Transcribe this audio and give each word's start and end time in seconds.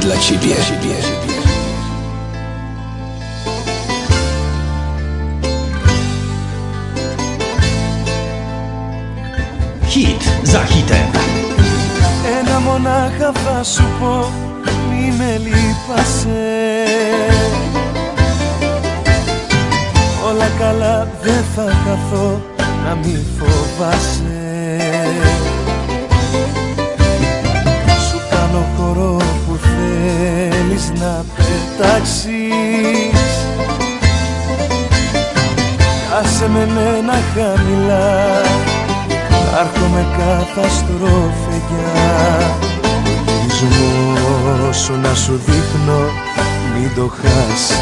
dla 0.00 0.16
ciebie. 0.16 0.56
Hit 9.92 10.22
za 10.42 10.62
hitem. 10.64 11.08
Ένα 12.40 12.60
μονάχα 12.60 13.32
θα 13.32 13.62
σου 13.64 13.84
πω 14.00 14.30
μη 14.90 15.12
με 15.18 15.40
λείπασαι 15.44 16.84
Όλα 20.28 20.48
καλά 20.58 21.08
δεν 21.22 21.44
θα 21.54 21.62
χαθώ 21.62 22.40
να 22.84 22.94
μη 22.94 23.18
φοβάσαι 23.38 24.29
πετάξεις 31.80 33.20
Άσε 36.20 36.48
με 36.48 36.66
μένα 36.74 37.18
χαμηλά 37.34 38.42
Άρχομαι 39.60 40.06
καταστροφεγιά 40.18 41.88
Γυρισμό 43.46 44.72
σου 44.72 45.00
να 45.02 45.14
σου 45.14 45.40
δείχνω 45.46 46.00
μην 46.74 46.90
το 46.94 47.12
χάσεις. 47.22 47.78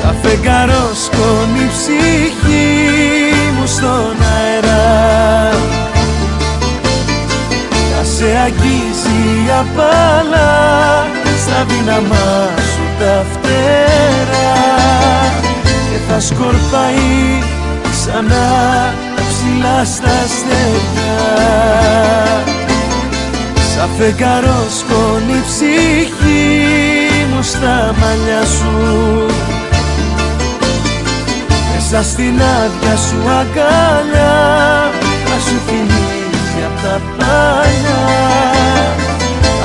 Σαν 0.00 0.16
φεγγαρός 0.22 1.04
σκόνη 1.04 1.64
η 1.64 1.68
ψυχή 1.72 2.72
μου 3.58 3.66
στον 3.66 4.16
αέρα. 4.34 4.84
Θα 5.50 5.73
σε 8.24 8.38
αγγίζει 8.38 9.50
απάλα 9.60 10.52
στα 11.42 11.64
δύναμά 11.68 12.48
σου 12.56 12.84
τα 12.98 13.24
φτερά. 13.32 14.52
Και 15.62 15.98
θα 16.08 16.20
σκορπάει 16.20 17.42
ξανά 17.90 18.92
ψηλά 19.28 19.84
στα 19.84 20.10
αστέρια 20.24 21.16
Σαν 23.74 23.88
φεγγαρό 23.98 24.66
σκόνη 24.78 25.38
η 25.38 25.42
ψυχή 25.46 26.54
μου 27.30 27.42
στα 27.42 27.94
μαλλιά 28.00 28.44
σου. 28.44 29.26
Μέσα 31.74 32.02
στην 32.02 32.40
άδεια 32.40 32.96
σου 32.96 33.30
αγκαλιά 33.40 34.34
θα 35.24 35.38
σου 35.46 35.60
θυμίζει 35.66 36.04
απ' 36.04 36.13
τα 36.84 37.00
παλιά 37.16 38.02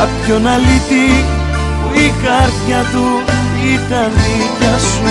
Απ' 0.01 0.25
ποιον 0.25 0.47
αλήτη 0.47 1.25
που 1.81 1.93
η 1.93 2.13
καρδιά 2.23 2.81
του 2.91 3.05
ήταν 3.73 4.11
δίκια 4.11 4.77
σου 4.77 5.03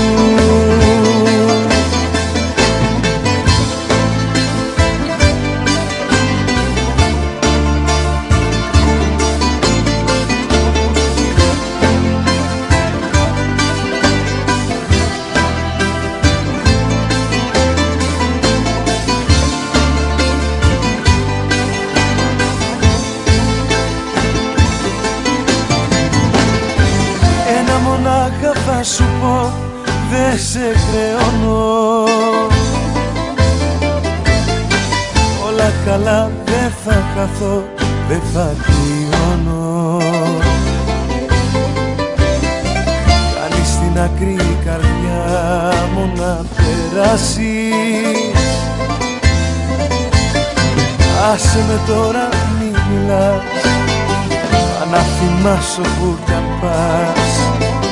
θυμάσω 55.78 55.94
που 56.00 56.18
κι 56.24 56.32
αν 56.32 56.44
πας 56.60 57.32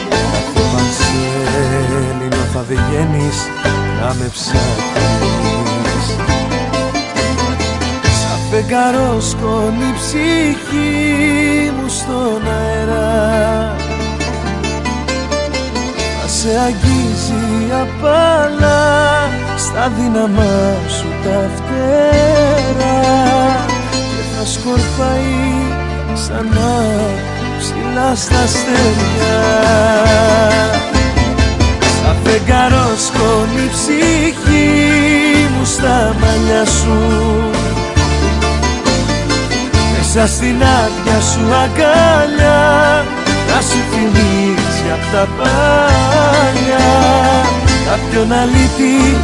Κάθε 0.09 0.61
πανσέλινο 0.73 2.45
θα 2.53 2.65
βγαίνεις 2.69 3.39
να 4.01 4.15
με 4.15 4.29
ψάχνεις. 4.33 6.07
Σαν 8.21 8.39
φεγγαρό 8.51 9.21
σκόνη 9.21 9.89
η 9.89 9.95
ψυχή 9.99 11.71
μου 11.77 11.89
στον 11.89 12.43
αέρα. 12.53 13.75
Θα 16.21 16.29
σε 16.29 16.49
αγγίζει 16.67 17.73
απάλα 17.73 18.83
στα 19.57 19.93
δύναμά 19.97 20.75
σου 20.89 21.09
τα 21.25 21.51
φτερά. 21.57 23.01
Και 23.91 24.23
θα 24.37 24.47
σκορπάει 24.47 25.37
ξανά 26.15 27.36
ψηλά 27.97 28.15
στα 28.15 28.43
αστέρια. 28.43 29.37
Σαν 31.81 32.17
φεγγαρό 32.25 32.89
σκόνη 33.07 33.63
η 33.65 33.71
ψυχή 33.73 35.49
μου 35.59 35.65
στα 35.65 36.15
μαλλιά 36.21 36.65
σου. 36.65 36.99
Μέσα 39.97 40.35
στην 40.35 40.63
άδεια 40.63 41.21
σου 41.21 41.55
αγκαλιά 41.65 43.05
να 43.49 43.61
σου 43.61 43.79
θυμίζει 43.91 44.87
απ' 44.93 45.13
τα 45.13 45.29
παλιά 45.39 46.89
Κάποιον 47.87 48.33
αλήτη 48.33 49.17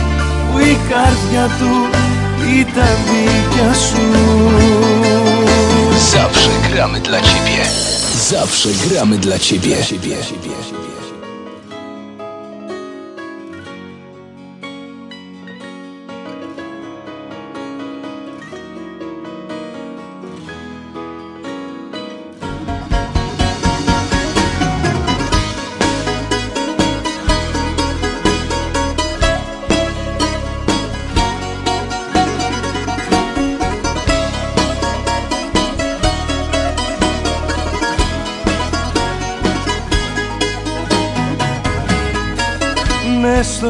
που 0.50 0.59
η 0.59 0.78
καρδιά 0.88 1.47
του 1.59 1.75
ήταν 2.61 2.97
δίκια 3.06 3.72
σου. 3.72 4.06
Zawsze 6.12 6.50
gramy 6.66 7.00
dla 7.06 7.19
ciebie. 7.28 7.92
Zawsze 8.32 8.69
gramy 8.88 9.19
dla 9.19 9.38
ciebie. 9.38 9.76
Dla 9.76 9.84
ciebie. 9.84 10.16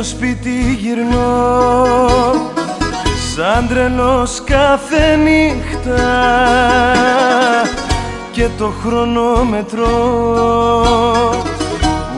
Σπίτι 0.03 0.79
γυρνώ 0.81 1.87
Σαν 3.35 3.69
τρελός 3.69 4.43
κάθε 4.45 5.17
νύχτα. 5.17 6.03
Και 8.33 8.49
το 8.59 8.73
χρονόμετρο 8.85 9.87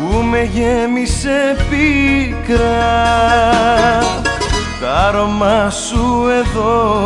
Που 0.00 0.22
με 0.22 0.42
γέμισε 0.42 1.56
πίκρα. 1.70 2.62
Το 4.80 4.86
άρωμά 5.06 5.70
σου 5.70 6.26
εδώ 6.28 7.04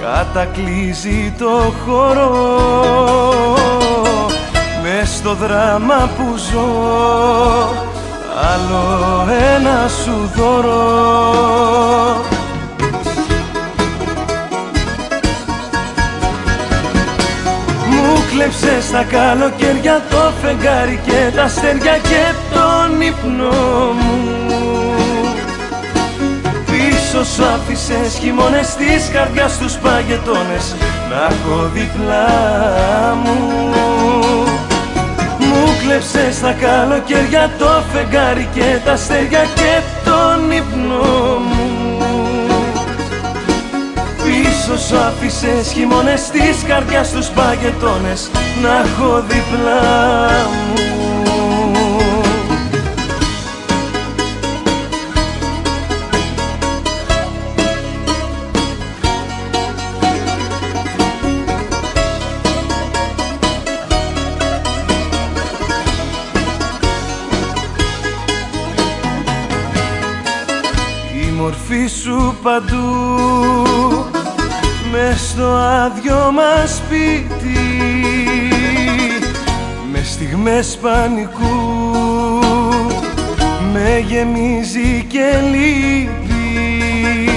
Κατακλείζει 0.00 1.34
το 1.38 1.72
χώρο 1.86 2.30
Μες 4.82 5.08
στο 5.08 5.34
δράμα 5.34 6.10
που 6.16 6.36
ζω 6.36 7.91
άλλο 8.40 9.26
ένα 9.54 9.88
σου 9.88 10.30
δώρο. 10.36 11.10
Μου 17.88 18.24
κλέψες 18.30 18.90
τα 18.90 19.04
καλοκαίρια 19.04 20.02
το 20.10 20.32
φεγγάρι 20.42 21.00
και 21.06 21.36
τα 21.36 21.42
αστέρια 21.42 21.96
και 21.96 22.34
τον 22.54 23.00
ύπνο 23.00 23.50
μου. 23.92 24.42
Πίσω 26.66 27.24
σου 27.24 27.44
άφησες 27.44 28.18
χειμώνες 28.20 28.74
της 28.74 29.10
καρδιάς 29.12 29.58
τους 29.58 29.74
παγετώνες 29.74 30.74
Να 31.10 31.24
έχω 31.24 31.70
διπλά 31.74 32.26
μου 33.24 34.41
Μου 35.52 35.76
κλέψες 35.82 36.40
τα 36.40 36.52
καλοκαίρια 36.52 37.50
το 37.58 37.82
φεγγάρι 37.92 38.48
και 38.54 38.78
τα 38.84 38.92
αστέρια 38.92 39.44
και 39.54 39.80
τον 40.04 40.50
ύπνο 40.50 41.38
μου. 41.38 41.82
Πίσω 44.24 44.78
σου 44.78 44.96
άφησες 44.96 45.72
χειμώνες 45.72 46.30
της 46.30 46.62
καρδιάς 46.66 47.10
τους 47.10 47.28
παγετώνες 47.28 48.30
Να 48.62 48.68
έχω 48.68 49.22
διπλά 49.28 49.80
μου 50.74 51.01
μορφή 71.72 71.86
σου 71.86 72.36
παντού. 72.42 72.84
Μες 74.92 75.20
στο 75.20 75.46
άδειο 75.54 76.32
μας 76.32 76.76
σπίτι. 76.76 77.58
Με 79.92 80.02
στιγμές 80.04 80.78
πανικού. 80.82 81.80
Με 83.72 84.04
γεμίζει 84.06 85.06
και 85.08 85.40
λύπη. 85.50 87.30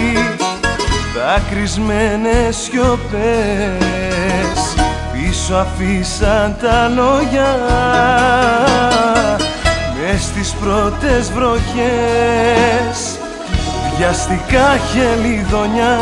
Δάκρυσμένες 1.15 2.55
σιωπές 2.55 3.15
πίσω 5.11 5.55
αφήσαν 5.55 6.57
τα 6.61 6.87
λόγια. 6.87 7.55
Μες 9.97 10.21
στις 10.21 10.53
πρώτες 10.53 11.31
βροχές 11.31 13.19
βιαστικά 13.97 14.77
χελιδονιά. 14.91 15.97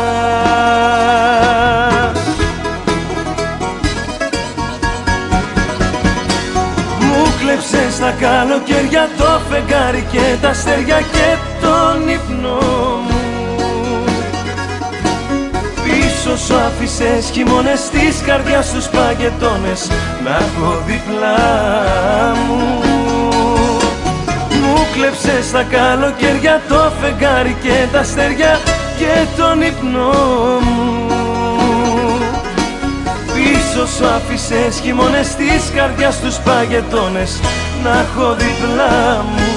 Μου 7.00 7.32
κλέψες 7.40 7.98
τα 8.00 8.14
καλοκαίρια 8.20 9.08
το 9.18 9.40
φεγγάρι 9.50 10.06
και 10.12 10.36
τα 10.40 10.48
αστέρια 10.48 11.00
και 11.00 11.36
τον 11.60 12.08
ύπνο 12.08 12.58
μου. 13.06 13.14
Πίσω 15.84 16.36
σου 16.36 16.54
άφησες 16.56 17.30
χειμώνες 17.32 17.88
της 17.88 18.22
καρδιάς 18.26 18.72
τους 18.72 18.86
παγετώνες 18.86 19.90
να 20.24 20.30
έχω 20.30 20.82
διπλά 20.86 21.36
μου 22.48 23.13
μου 24.74 24.86
κλέψες 24.92 25.50
τα 25.52 25.62
καλοκαίρια 25.62 26.62
το 26.68 26.92
φεγγάρι 27.00 27.56
και 27.62 27.86
τα 27.92 27.98
αστέρια 27.98 28.60
και 28.98 29.26
τον 29.36 29.62
ύπνο 29.62 30.10
μου. 30.60 31.08
Πίσω 33.34 33.86
σου 33.86 34.06
άφησες 34.06 34.80
χειμώνες 34.82 35.34
της 35.34 35.70
καρδιάς 35.74 36.20
τους 36.20 36.36
παγετώνες. 36.36 37.40
Να 37.82 37.90
έχω 37.90 38.34
διπλά 38.34 39.24
μου 39.30 39.53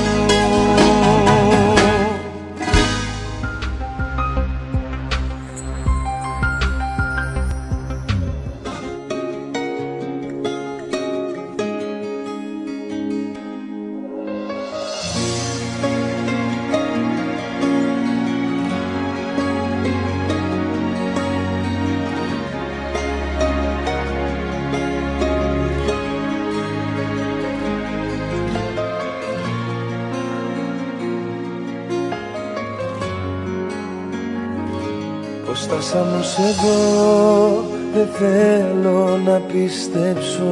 φτάσαμε 36.35 36.43
εδώ 36.47 37.63
δεν 37.93 38.07
θέλω 38.07 39.19
να 39.25 39.39
πιστέψω 39.39 40.43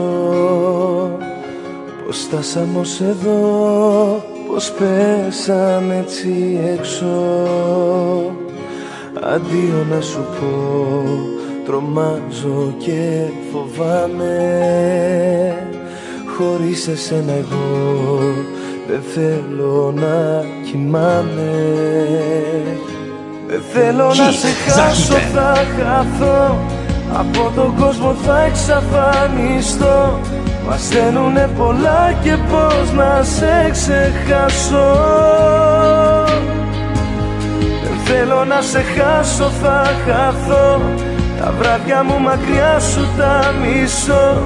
Πως 2.05 2.17
φτάσαμε 2.17 2.79
εδώ 3.09 4.33
πως 4.55 4.71
πέσαμε 4.71 5.97
έτσι 5.97 6.59
έξω. 6.73 7.05
Αντίο 9.23 9.85
να 9.89 10.01
σου 10.01 10.25
πω 10.39 11.03
τρομάζω 11.65 12.73
και 12.77 13.21
φοβάμαι. 13.51 14.37
Χωρίς 16.37 16.87
εσένα 16.87 17.31
εγώ 17.31 18.19
δεν 18.87 19.01
θέλω 19.13 19.93
να 19.95 20.45
κοιμάμαι. 20.71 21.51
δεν 22.63 22.84
θέλω 23.75 24.07
να 24.07 24.31
σε 24.31 24.47
χάσω, 24.67 25.13
θα 25.33 25.53
χαθώ. 25.75 26.57
Από 27.19 27.51
τον 27.55 27.75
κόσμο 27.79 28.15
θα 28.25 28.41
εξαφανιστώ. 28.41 30.19
Μας 30.67 30.81
στέλνουνε 30.81 31.49
πολλά 31.57 32.13
και 32.23 32.37
πώς 32.49 32.91
να 32.93 33.23
σε 33.23 33.69
ξεχάσω. 33.71 34.87
Δεν 37.83 37.97
θέλω 38.05 38.45
να 38.45 38.61
σε 38.61 38.81
χάσω, 38.81 39.51
θα 39.61 39.83
χαθώ. 40.05 40.81
Τα 41.39 41.53
βράδια 41.59 42.03
μου 42.03 42.19
μακριά 42.19 42.79
σου 42.79 43.07
τα 43.17 43.53
μισώ. 43.61 44.37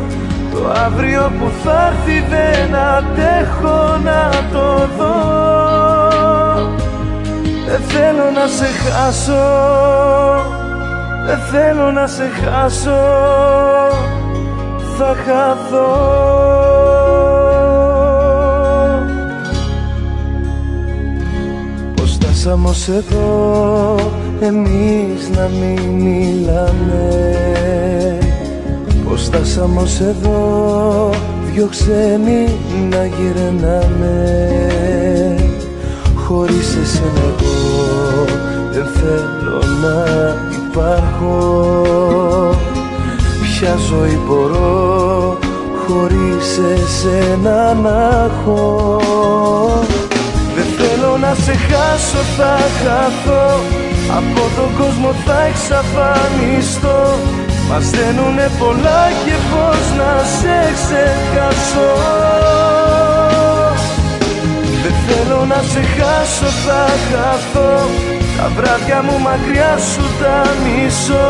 Το 0.54 0.72
αύριο 0.86 1.32
που 1.40 1.52
θα 1.64 1.92
έρθει 1.92 2.26
δεν 2.30 2.76
αντέχω 2.76 3.98
να 4.04 4.30
το 4.52 4.90
δω 4.98 5.89
δεν 7.80 7.88
θέλω 7.88 8.32
να 8.32 8.48
σε 8.48 8.66
χάσω. 8.66 9.34
Δεν 11.26 11.40
θέλω 11.52 11.92
να 11.92 12.08
σε 12.08 12.24
χάσω. 12.24 13.02
Θα 14.98 15.16
χαθώ. 15.26 16.18
Πως 21.96 22.12
στάσαμε 22.14 22.70
ως 22.70 22.88
εδώ 22.88 23.96
Εμείς 24.40 25.30
να 25.36 25.50
μην 25.60 25.90
μιλάμε; 25.90 27.10
Πως 29.10 29.24
στάσαμε 29.24 29.82
ως 29.82 30.00
εδώ 30.00 31.10
Δυο 31.54 31.68
ξένοι 31.68 32.58
να 32.90 33.06
γυρνάμε; 33.06 34.28
Χωρίς 36.16 36.78
εσένα 36.84 37.20
εγώ 37.28 37.59
δεν 38.72 38.86
θέλω 38.86 39.62
να 39.82 40.06
υπάρχω. 40.62 41.38
Ποια 43.42 43.76
ζωή 43.90 44.20
μπορώ 44.28 45.38
χωρίς 45.88 46.58
εσένα 46.58 47.74
να 47.74 48.30
έχω; 48.30 49.02
Δεν 50.56 50.66
θέλω 50.78 51.18
να 51.18 51.34
σε 51.34 51.52
χάσω 51.52 52.24
θα 52.38 52.58
χαθώ. 52.84 53.60
Από 54.18 54.42
τον 54.56 54.70
κόσμο 54.78 55.14
θα 55.26 55.42
εξαφανιστώ. 55.42 57.18
Μας 57.70 57.90
δένουνε 57.90 58.50
πολλά 58.60 59.02
και 59.26 59.36
πώς 59.52 59.98
να 59.98 60.24
σε 60.40 60.74
ξεχάσω 60.74 61.90
δεν 64.90 64.98
θέλω 65.08 65.46
να 65.46 65.62
σε 65.72 65.82
χάσω, 65.96 66.50
θα 66.66 66.86
χαθώ. 67.10 67.90
Τα 68.38 68.52
βράδια 68.56 69.02
μου 69.02 69.20
μακριά 69.20 69.78
σου 69.92 70.06
τα 70.22 70.38
μισώ. 70.64 71.28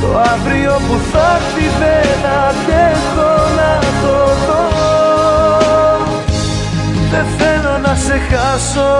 Το 0.00 0.08
αύριο 0.32 0.80
που 0.86 0.96
θα 1.12 1.26
έρθει 1.36 1.66
δεν 1.80 2.20
αντέχω 2.46 3.32
να 3.58 3.72
το 4.02 4.16
δω. 4.46 4.64
Δεν 7.10 7.26
θέλω 7.38 7.78
να 7.86 7.94
σε 7.94 8.16
χάσω. 8.30 8.92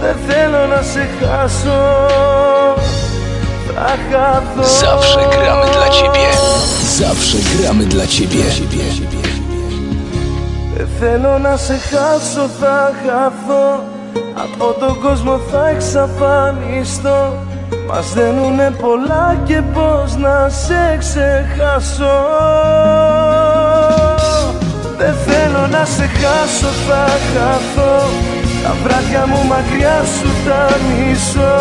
Δεν 0.00 0.16
θέλω 0.26 0.66
να 0.66 0.82
σε 0.92 1.08
χάσω. 1.18 1.80
Θα 3.74 3.98
χαθώ. 4.10 4.62
Zawsze 4.82 5.22
gramy 5.34 5.68
dla 5.76 5.88
ciebie. 5.96 6.30
Zawsze 6.98 7.38
gramy 7.52 7.84
dla 7.92 8.06
ciebie. 8.14 8.44
Δεν 11.04 11.12
θέλω 11.20 11.38
να 11.38 11.56
σε 11.56 11.76
χάσω, 11.76 12.48
θα 12.60 12.92
χαθώ. 13.02 13.84
Από 14.44 14.80
τον 14.80 15.00
κόσμο 15.00 15.40
θα 15.50 15.68
εξαφανιστώ. 15.68 17.32
Μας 17.88 18.12
δένουνε 18.12 18.70
πολλά 18.80 19.36
και 19.44 19.62
πως 19.74 20.16
να 20.16 20.48
σε 20.48 20.96
ξεχάσω. 20.98 22.16
Δεν 24.98 25.14
θέλω 25.26 25.66
να 25.66 25.84
σε 25.84 26.06
χάσω 26.18 26.70
θα 26.88 27.06
χαθώ. 27.32 28.08
Τα 28.62 28.74
βράδια 28.82 29.26
μου 29.26 29.46
μακριά 29.48 30.02
σου 30.16 30.30
τα 30.46 30.66
μισώ. 30.86 31.56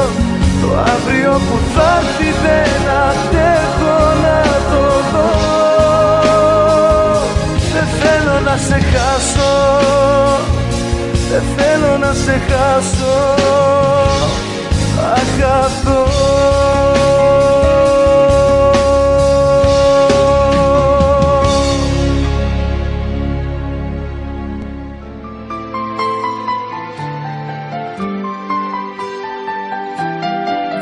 Το 0.62 0.70
αύριο 0.94 1.32
που 1.32 1.58
θα 1.76 2.00
έρθει 2.00 2.30
δεν 2.44 2.82
αντέχω 3.08 3.98
να 4.24 4.53
θέλω 12.40 12.76
να 12.76 12.82
σε 12.82 12.98
χάσω 12.98 13.36
Θα 14.96 15.16
χαθώ 15.40 16.02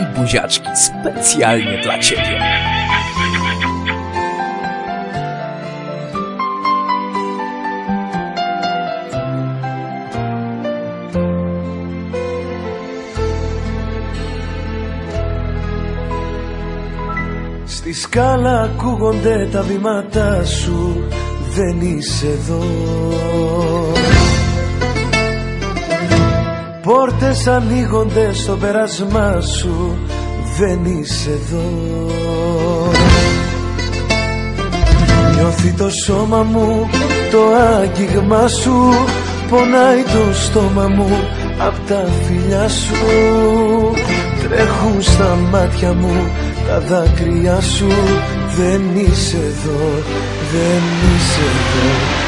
I 0.02 0.06
buziaczki 0.16 0.70
specjalnie 0.76 1.78
dla 1.84 2.00
Ciebie. 2.00 2.41
Σκάλα 18.14 18.62
ακούγονται 18.62 19.48
τα 19.52 19.62
βήματά 19.62 20.46
σου. 20.46 21.08
Δεν 21.56 21.82
είσαι 21.82 22.28
εδώ. 22.28 22.64
Πόρτες 26.82 27.48
ανοίγονται 27.48 28.34
στο 28.34 28.56
περασμά 28.56 29.42
σου. 29.42 29.98
Δεν 30.58 30.86
είσαι 30.86 31.30
εδώ. 31.30 31.70
Νιώθει 35.36 35.72
το 35.72 35.90
σώμα 35.90 36.44
μου 36.44 36.90
το 37.32 37.40
άγγιγμά 37.80 38.48
σου. 38.48 38.74
Πονάει 39.50 40.04
το 40.04 40.34
στόμα 40.34 40.88
μου 40.88 41.10
απ' 41.58 41.88
τα 41.88 42.08
φιλιά 42.26 42.68
σου. 42.70 42.96
Τρέχουν 44.44 45.02
στα 45.02 45.38
μάτια 45.52 45.94
μου 45.94 46.32
τα 46.72 46.80
δάκρυα 46.80 47.62
σου 47.62 47.88
Δεν 48.58 48.82
είσαι 48.96 49.38
εδώ, 49.38 49.80
δεν 50.52 50.82
είσαι 51.16 51.42
εδώ 51.42 52.21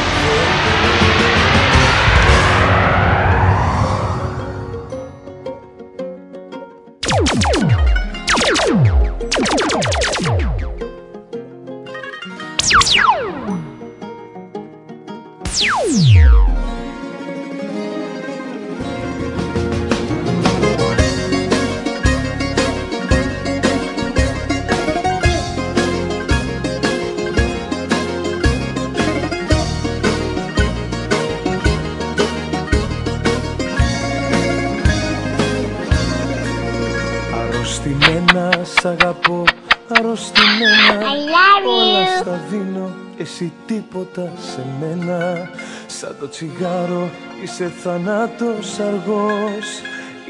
Σαν 46.04 46.16
το 46.20 46.30
τσιγάρο 46.30 47.10
είσαι 47.44 47.72
θανάτος 47.84 48.80
αργός. 48.80 49.68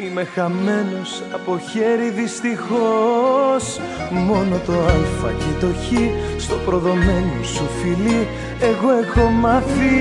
Είμαι 0.03 0.23
χαμένος 0.23 1.23
από 1.33 1.59
χέρι 1.59 2.09
δυστυχώς. 2.09 3.79
Μόνο 4.11 4.59
το 4.65 4.73
α 4.73 5.29
και 5.37 5.65
το 5.65 5.67
χ 5.67 5.91
στο 6.41 6.55
προδομένο 6.65 7.43
σου 7.43 7.69
φιλί 7.81 8.27
Εγώ 8.59 8.91
έχω 8.91 9.29
μάθει. 9.29 9.95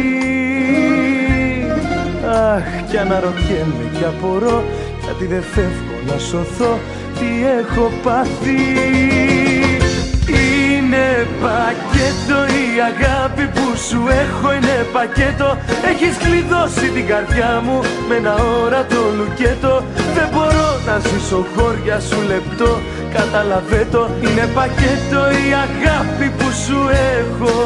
Αχ 2.27 2.91
κι 2.91 2.99
αναρωτιέμαι 2.99 3.91
κι 3.99 4.05
απορώ 4.05 4.65
Γιατί 5.05 5.27
δεν 5.27 5.43
φεύγω 5.43 5.99
να 6.07 6.19
σωθώ 6.19 6.79
Τι 7.19 7.47
έχω 7.61 7.91
πάθει. 8.03 8.51
Είναι 8.51 9.42
πακέτο 11.43 12.39
η 12.63 12.67
αγάπη 12.91 13.45
που 13.55 13.67
σου 13.89 14.01
έχω 14.23 14.47
Είναι 14.57 14.77
πακέτο. 14.97 15.49
Έχεις 15.91 16.15
κλειδώσει 16.23 16.87
την 16.97 17.07
καρδιά 17.11 17.53
μου 17.65 17.77
Με 18.09 18.15
ένα 18.21 18.35
όρατο 18.63 19.01
λουκέτο. 19.17 19.75
Δεν 20.17 20.29
μπορώ 20.33 20.69
να 20.89 20.95
ζήσω 21.07 21.41
χώρια 21.55 21.97
σου 22.09 22.19
λεπτό. 22.33 22.71
Καταλαβέ 23.17 23.87
το 23.95 24.03
Είναι 24.25 24.47
πακέτο 24.59 25.21
η 25.43 25.47
αγάπη 25.67 26.27
που 26.39 26.49
σου 26.65 26.79
έχω. 27.17 27.57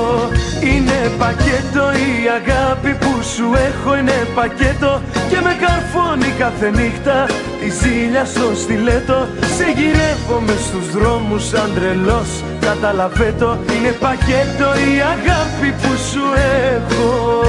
Είναι 0.71 0.99
πακέτο 1.23 1.85
η 2.07 2.11
αγάπη 2.39 2.93
που 3.03 3.13
σου 3.35 3.47
έχω 3.69 3.91
Είναι 3.99 4.19
πακέτο. 4.39 4.91
Και 5.31 5.39
με 5.47 5.53
καρφώνει 5.63 6.31
κάθε 6.39 6.69
νύχτα 6.71 7.27
Τη 7.61 7.69
ζήλια 7.71 8.25
στο 8.25 8.47
στιλέτο 8.63 9.19
Σε 9.57 9.67
γυρεύω 9.77 10.41
μες 10.47 10.61
στους 10.69 10.91
δρόμους 10.91 11.49
σαν 11.49 11.71
τρελός 11.75 12.31
Καταλαβέ 12.67 13.35
το 13.39 13.59
Είναι 13.77 13.93
πακέτο 13.93 14.65
η 14.65 15.01
αγάπη 15.01 15.73
που 15.83 15.97
σου 16.11 16.21
έχω. 16.75 17.41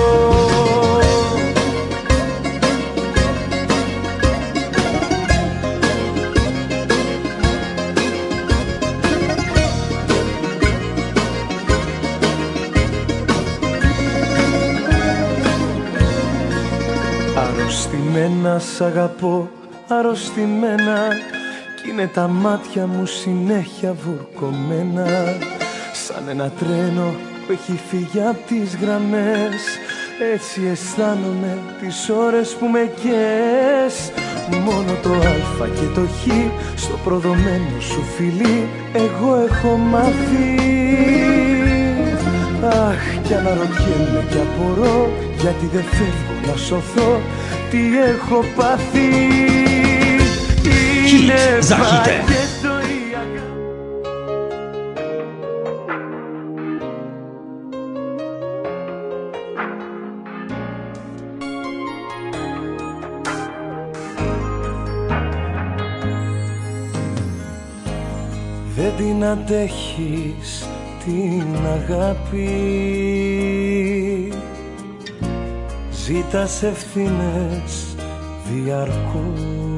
Αρρωστημένα 17.36 18.60
σ' 18.60 18.82
αγαπώ, 18.82 19.50
αρρωστημένα 19.88 21.08
Κι 21.88 21.94
είναι 21.94 22.08
τα 22.08 22.28
μάτια 22.28 22.88
μου 22.88 23.06
συνέχεια 23.06 23.96
βουρκωμένα 24.04 25.06
Σαν 25.94 26.24
ένα 26.30 26.52
τρένο 26.60 27.16
που 27.46 27.52
έχει 27.52 27.80
φύγει 27.90 28.22
απ' 28.28 28.48
τις 28.48 28.78
γραμμές. 28.82 29.62
Έτσι 30.34 30.62
αισθάνομαι 30.72 31.58
τις 31.82 32.10
ώρες 32.10 32.56
που 32.56 32.66
με 32.66 32.92
καίες 33.04 34.12
Μόνο 34.66 34.94
το 35.04 35.10
α 35.10 35.68
και 35.68 35.88
το 35.96 36.02
χ 36.02 36.28
στο 36.76 36.98
προδομένο 37.04 37.80
σου 37.80 38.04
φιλί 38.16 38.68
Εγώ 38.94 39.48
έχω 39.50 39.78
μάθει. 39.78 40.56
Αχ 42.64 43.22
κι 43.24 43.34
αναρωτιέμαι 43.34 44.26
κι 44.30 44.38
απορώ 44.38 45.12
Γιατί 45.40 45.66
δεν 45.74 45.84
φεύγω 45.84 46.48
να 46.48 46.58
σωθώ 46.58 47.22
Τι 47.70 47.80
έχω 48.00 48.44
πάθει 48.56 50.07
Είναι 51.10 51.62
za 51.62 51.76
hitem. 51.76 52.22
πακέτο 52.26 52.74
η 52.80 53.16
αγάπη 53.24 53.58
Δεν 68.76 68.92
την 68.98 69.24
αντέχεις 69.26 70.68
την 71.06 71.66
αγάπη. 71.66 72.50
Ζήτας 75.92 76.64
ευθύνες 76.64 77.96
διαρκώς 78.52 79.77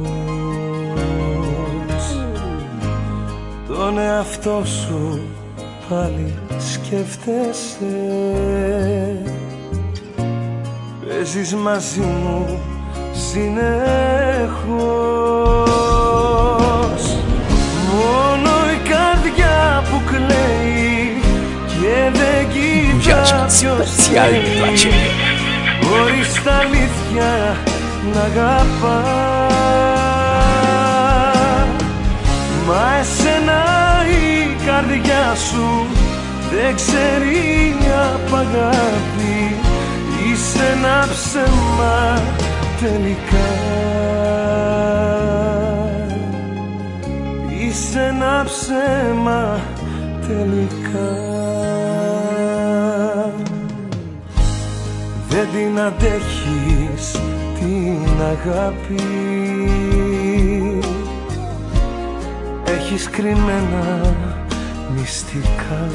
Τον 3.68 3.98
εαυτό 3.98 4.62
σου 4.66 5.20
πάλι 5.90 6.34
σκέφτεσαι. 6.58 7.86
Παίζεις 11.08 11.54
μαζί 11.54 12.00
μου 12.00 12.60
συνεχώς 13.32 13.60
Μόνο 17.92 18.50
η 18.50 18.90
καρδιά 18.90 19.84
που 19.90 20.02
κλαίει 20.06 21.22
και 21.68 22.12
δεν 22.18 22.48
κοιτά 22.50 23.46
ποιος 23.48 23.90
specjalnie 24.10 24.58
dla 24.58 24.70
Ciebie. 24.80 25.10
Χωρίς 25.84 26.44
τα 26.44 26.54
αλήθεια 26.54 27.58
να 28.14 28.22
αγαπάς 28.22 29.29
Μα 32.70 32.98
εσένα 33.00 33.64
η 34.06 34.66
καρδιά 34.66 35.36
σου 35.36 35.88
δεν 36.52 36.76
ξέρει 36.76 37.76
απ' 38.14 38.36
αγάπη. 38.36 39.56
Είσαι 40.26 40.64
ένα 40.76 41.08
ψέμα 41.10 42.22
τελικά. 42.80 43.50
Είσαι 47.60 48.00
ένα 48.00 48.46
ψέμα 48.46 49.60
τελικά. 50.28 51.10
Δεν 55.30 55.48
την 55.54 55.80
αντέχεις 55.80 57.12
την 57.60 58.22
αγάπη 58.22 59.89
Έχεις 62.92 63.10
κρυμμένα 63.10 64.16
μυστικά. 64.96 65.90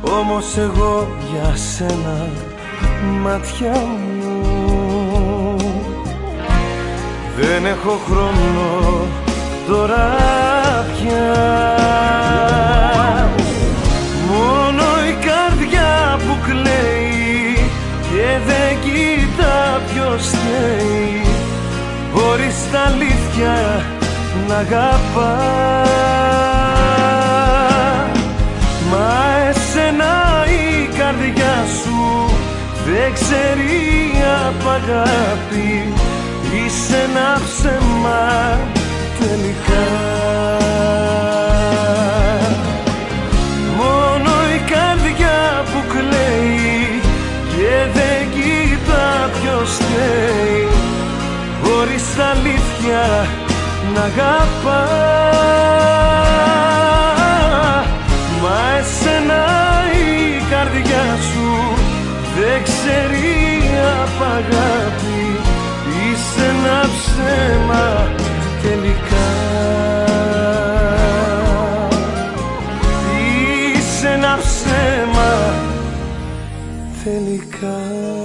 Όμως 0.00 0.56
εγώ 0.56 1.08
για 1.32 1.56
σένα 1.56 2.28
μάτια 3.22 3.70
μου 3.70 4.36
Δεν 7.36 7.66
έχω 7.66 8.00
χρόνο 8.06 9.06
τώρα 9.68 10.16
πια. 10.92 11.32
Μόνο 14.28 14.82
η 15.08 15.24
καρδιά 15.24 16.18
που 16.18 16.36
κλαίει 16.46 17.54
και 18.10 18.38
δεν 18.46 18.78
κοιτά 18.80 19.80
ποιος 19.92 20.28
θέλει 20.28 21.21
χωρίς 22.14 22.54
τα 22.72 22.80
αλήθεια 22.80 23.84
να 24.48 24.54
αγαπά. 24.56 25.36
Μα 28.90 29.48
εσένα 29.48 30.44
η 30.46 30.86
καρδιά 30.98 31.64
σου 31.82 32.34
δεν 32.86 33.12
ξέρει 33.12 34.12
απ' 34.48 34.68
αγάπη. 34.68 35.92
Είσαι 36.54 36.96
ένα 36.96 37.40
ψέμα 37.44 38.58
τελικά 39.18 40.61
χωρίς 51.92 52.14
τα 52.16 52.24
αλήθεια 52.24 53.26
να 53.94 54.00
αγαπά. 54.00 54.86
Μα 58.42 58.78
εσένα 58.78 59.44
η 59.92 60.42
καρδιά 60.50 61.16
σου 61.32 61.74
δεν 62.38 62.62
ξέρει 62.62 63.60
απ' 64.02 64.22
αγάπη. 64.22 65.36
Είσαι 65.88 66.44
ένα 66.48 66.80
ψέμα 66.80 68.08
τελικά. 68.62 69.30
Είσαι 73.74 74.08
ένα 74.08 74.38
ψέμα 74.42 75.54
τελικά 77.04 78.21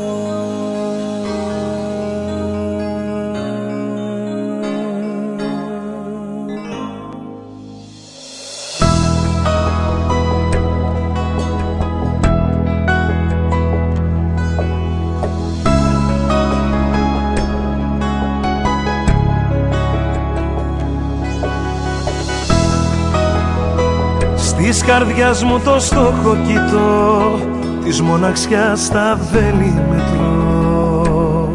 καρδιάς 24.88 25.44
μου 25.44 25.60
το 25.60 25.80
στόχο 25.80 26.38
κοιτώ 26.48 27.40
Της 27.84 28.02
μοναξιάς 28.02 28.90
τα 28.90 29.20
βέλη 29.32 29.82
μετρώ. 29.90 31.50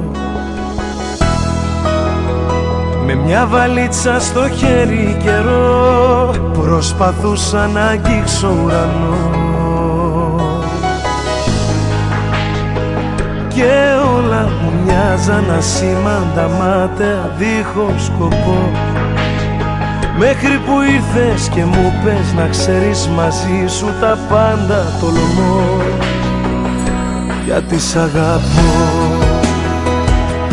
Με 3.07 3.15
μια 3.15 3.47
βαλίτσα 3.47 4.21
στο 4.21 4.49
χέρι 4.49 5.17
καιρό 5.23 6.31
Προσπαθούσα 6.53 7.67
να 7.67 7.85
αγγίξω 7.87 8.55
ουρανό. 8.65 9.31
Και 13.49 13.73
όλα 14.17 14.43
μου 14.43 14.73
μοιάζαν 14.85 15.45
ασήμαντα 15.59 16.49
μάταια 16.59 17.35
δίχως 17.39 18.05
σκοπό 18.05 18.71
Μέχρι 20.25 20.59
που 20.59 20.73
ήρθες 20.95 21.49
και 21.49 21.65
μου 21.65 21.93
πες 22.05 22.33
να 22.37 22.49
ξέρεις 22.49 23.09
μαζί 23.09 23.77
σου 23.77 23.87
τα 24.01 24.19
πάντα 24.29 24.85
τολμώ 25.01 25.81
Γιατί 27.45 27.79
σ' 27.79 27.97
αγαπώ. 27.97 28.73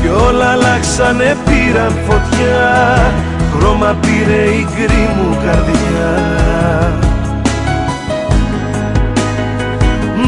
Κι 0.02 0.08
όλα 0.28 0.50
αλλάξανε 0.52 1.38
πήραν 1.46 1.94
φωτιά. 2.08 3.02
Χρώμα 3.56 3.98
πήρε 4.02 4.44
η 4.44 4.68
γκρι 4.74 5.10
μου 5.16 5.38
καρδιά. 5.46 6.12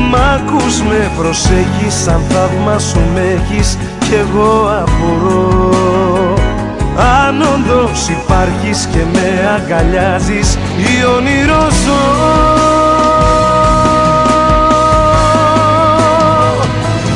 Μ' 0.10 0.15
ακούς 0.15 0.82
με 0.82 1.12
προσέχεις 1.17 1.93
σαν 2.04 2.21
θαύμα 2.30 2.80
σου 2.80 2.99
με 3.13 3.21
έχεις 3.21 3.77
Κι 3.99 4.13
εγώ 4.13 4.69
απορώ 4.82 5.81
αν 6.97 7.41
όντως 7.41 8.08
υπάρχεις 8.10 8.88
και 8.91 8.99
με 9.13 9.27
αγκαλιάζεις 9.56 10.58
ή 10.77 11.06
όνειρο 11.17 11.67
ζω 11.86 12.04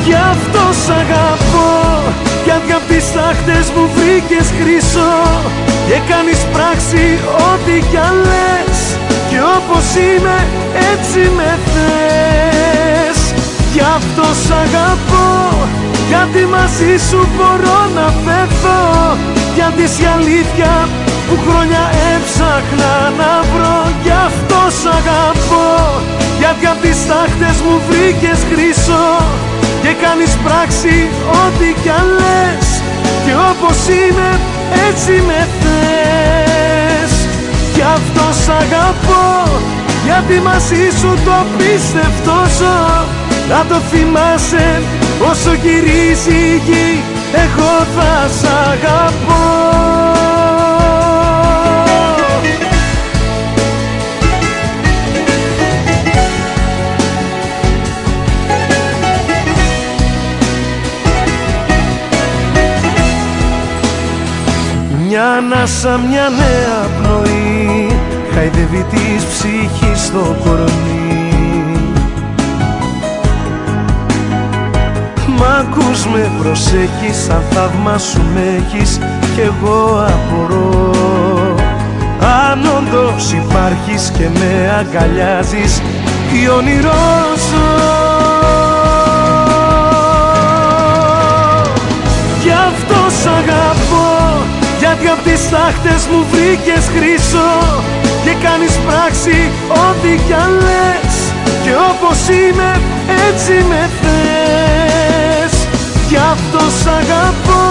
Γι' 0.04 0.14
αυτό 0.14 0.62
σ' 0.84 0.90
αγαπώ 0.90 1.76
γιατί 2.44 2.72
απ' 2.72 2.88
τις 2.88 3.12
τάχτες 3.12 3.66
μου 3.74 3.90
βρήκες 3.94 4.46
χρυσό 4.58 5.16
και 5.88 5.98
κάνεις 6.10 6.40
πράξη 6.52 7.04
ό,τι 7.50 7.86
κι 7.90 7.96
αν 7.96 8.16
λες 8.30 8.78
και 9.30 9.38
όπως 9.56 9.86
είμαι 10.06 10.36
έτσι 10.92 11.20
με 11.36 11.58
θες. 11.72 13.18
Γι' 13.72 13.86
αυτό 13.98 14.26
σ' 14.44 14.50
αγαπώ 14.50 15.66
γιατί 16.08 16.46
μαζί 16.46 16.92
σου 17.08 17.28
μπορώ 17.36 17.78
να 17.94 18.06
πέθω 19.56 19.70
γιατί 19.70 20.02
η 20.02 20.06
αλήθεια 20.16 20.88
που 21.26 21.34
χρόνια 21.46 21.82
έψαχνα 22.14 22.94
να 23.18 23.32
βρω 23.52 23.78
Γι' 24.02 24.16
αυτό 24.28 24.60
σ' 24.80 24.86
αγαπώ. 24.98 25.70
Γιατί 26.38 26.66
απ' 26.66 26.80
τις 26.80 26.98
τάχτες 27.08 27.56
μου 27.64 27.80
βρήκες 27.88 28.38
χρυσό 28.50 29.08
Και 29.82 29.92
κάνεις 30.02 30.32
πράξη 30.44 30.96
ό,τι 31.42 31.68
κι 31.82 31.88
αν 31.98 32.06
λες. 32.20 32.68
Και 33.24 33.32
όπως 33.50 33.78
είμαι 33.98 34.30
έτσι 34.88 35.12
με 35.28 35.40
θες. 35.60 37.12
Γι' 37.74 37.88
αυτό 37.98 38.24
σ' 38.42 38.52
αγαπώ. 38.62 39.28
Γιατί 40.06 40.34
μαζί 40.48 40.84
σου 40.98 41.10
το 41.24 41.32
απίστευτο 41.44 42.36
ζω. 42.58 42.80
Να 43.50 43.60
το 43.68 43.78
θυμάσαι 43.90 44.82
όσο 45.30 45.52
γυρίζει 45.62 46.38
η 46.54 46.62
γη 46.66 47.15
εγώ 47.32 47.84
θα 47.96 48.28
σ' 48.28 48.44
αγαπώ. 48.44 49.14
Μια 65.08 65.32
ανάσα, 65.32 66.00
μια 66.08 66.28
νέα 66.28 66.88
πνοή 66.96 67.88
χαϊδεύει 68.34 68.86
της 68.90 69.24
ψυχής 69.24 70.04
στο 70.04 70.36
κορμί 70.44 71.05
πως 75.96 76.06
με 76.06 76.30
προσέχεις 76.42 77.28
Αν 77.30 77.42
θαύμα 77.50 77.98
σου 77.98 78.22
με 78.34 78.40
έχεις 78.40 78.98
Κι 79.34 79.40
εγώ 79.40 80.06
απορώ. 80.08 80.94
Αν 82.20 82.64
όντως 82.76 83.32
υπάρχεις 83.32 84.12
και 84.18 84.28
με 84.38 84.74
αγκαλιάζεις 84.78 85.82
Τι 86.30 86.48
όνειρός 86.48 87.40
ζω. 87.50 87.84
Γι' 92.42 92.56
αυτό 92.68 92.98
σ' 93.22 93.26
αγαπώ 93.26 94.12
Γιατί 94.78 95.08
απ' 95.08 95.24
τις 95.24 95.50
τάχτες 95.50 96.06
μου 96.10 96.26
βρήκες 96.30 96.84
χρυσό 96.94 97.82
Και 98.24 98.34
κάνεις 98.44 98.78
πράξη 98.86 99.50
ό,τι 99.68 100.12
κι 100.26 100.32
αν 100.32 100.52
λες. 100.66 101.14
Και 101.62 101.72
όπως 101.90 102.18
είμαι 102.28 102.80
έτσι 103.28 103.52
με 103.68 103.90
θες 104.00 104.75
Γι' 106.08 106.22
αυτό 106.34 106.60
σ' 106.80 106.86
αγαπώ. 106.86 107.66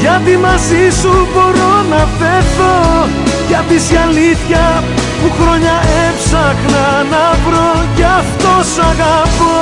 Γιατί 0.00 0.36
μαζί 0.46 0.84
σου 1.00 1.12
μπορώ 1.32 1.72
να 1.92 2.02
πέθω 2.18 2.76
Γιατί 3.48 3.74
η 3.94 3.96
αλήθεια 4.06 4.64
που 5.18 5.28
χρόνια 5.38 5.76
έψαχνα 6.06 6.86
να 7.12 7.24
βρω. 7.44 7.72
Γι' 7.96 8.10
αυτό 8.20 8.52
σ' 8.72 8.80
αγαπώ. 8.92 9.58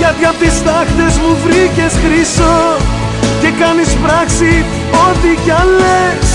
Γιατί 0.00 0.24
απ' 0.30 0.38
τις 0.42 0.56
τάχτες 0.66 1.14
μου 1.22 1.32
βρήκες 1.44 1.92
χρυσό. 2.02 2.60
Και 3.40 3.50
κάνεις 3.60 3.90
πράξη 4.04 4.52
ό,τι 5.06 5.30
κι 5.44 5.52
αν 5.60 5.68
λες. 5.80 6.28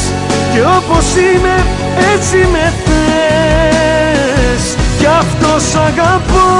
Και 0.51 0.61
όπως 0.77 1.05
είμαι 1.25 1.55
έτσι 2.13 2.37
με 2.53 2.65
θες. 2.83 4.63
Γι' 4.99 5.11
αυτό 5.21 5.49
σ' 5.69 5.75
αγαπώ 5.89 6.55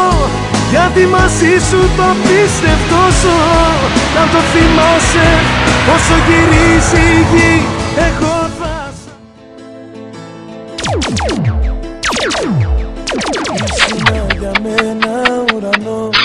γιατί 0.76 1.06
μαζί 1.06 1.54
σου 1.70 1.82
το 1.98 2.08
πίστευτο 2.24 3.02
ζω. 3.22 3.40
Να 4.16 4.24
το 4.32 4.40
θυμάσαι 4.52 5.28
όσο 5.96 6.16
γυρίζει 6.28 7.06
η 7.18 7.26
γη. 7.32 7.66
Εγώ 8.08 8.50
θα 8.60 8.74
Ήσουνα 13.66 14.26
για 14.40 14.52
μένα 14.64 15.14
ουρανός. 15.56 16.18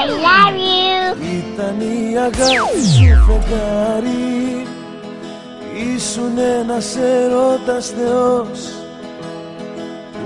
I 0.00 0.10
love 0.24 0.56
you. 0.56 1.16
ήταν 1.38 1.80
η 1.80 2.16
αγάπη 2.16 2.80
σου 2.96 3.24
φεγγάρι. 3.26 4.66
Ήσουν 5.94 6.38
ένας 6.60 6.96
έρωτας 6.96 7.92
θεός 7.96 8.77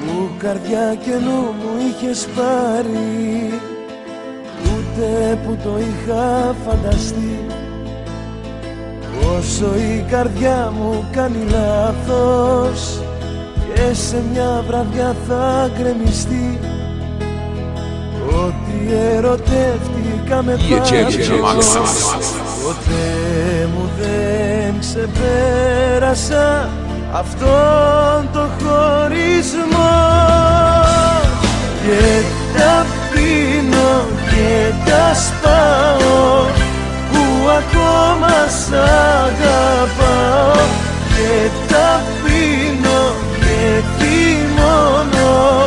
Που 0.06 0.30
καρδιά 0.38 0.94
και 1.04 1.10
νου 1.10 1.40
μου 1.40 1.70
είχες 1.88 2.28
πάρει. 2.36 3.60
Ούτε 4.64 5.38
που 5.44 5.56
το 5.62 5.78
είχα 5.78 6.54
φανταστεί. 6.66 7.46
Όσο 9.38 9.66
η 9.76 10.04
καρδιά 10.10 10.72
μου 10.78 11.04
κάνει 11.12 11.46
λάθος 11.50 13.00
Και 13.74 13.94
σε 13.94 14.22
μια 14.32 14.64
βραδιά 14.66 15.16
θα 15.28 15.70
γκρεμιστεί. 15.76 16.58
Ότι 18.28 18.94
ερωτεύτηκα 19.14 20.42
με 20.42 20.58
πάθος 21.40 22.14
Ποτέ 22.62 23.68
μου 23.74 23.90
δεν 24.00 24.74
ξεπέρασα 24.80 26.68
αυτόν 27.12 28.29
το 28.33 28.48
χωρισμό. 28.59 29.96
Και 31.85 32.22
τα 32.59 32.87
πίνω 33.12 34.07
και 34.31 34.72
τα 34.90 35.14
σπάω 35.14 36.44
που 37.12 37.22
ακόμα 37.59 38.35
σ' 38.48 38.72
αγαπάω. 39.25 40.66
Και 41.14 41.51
τα 41.72 42.03
πίνω 42.22 43.03
και 43.40 43.83
θυμώνω 43.98 45.66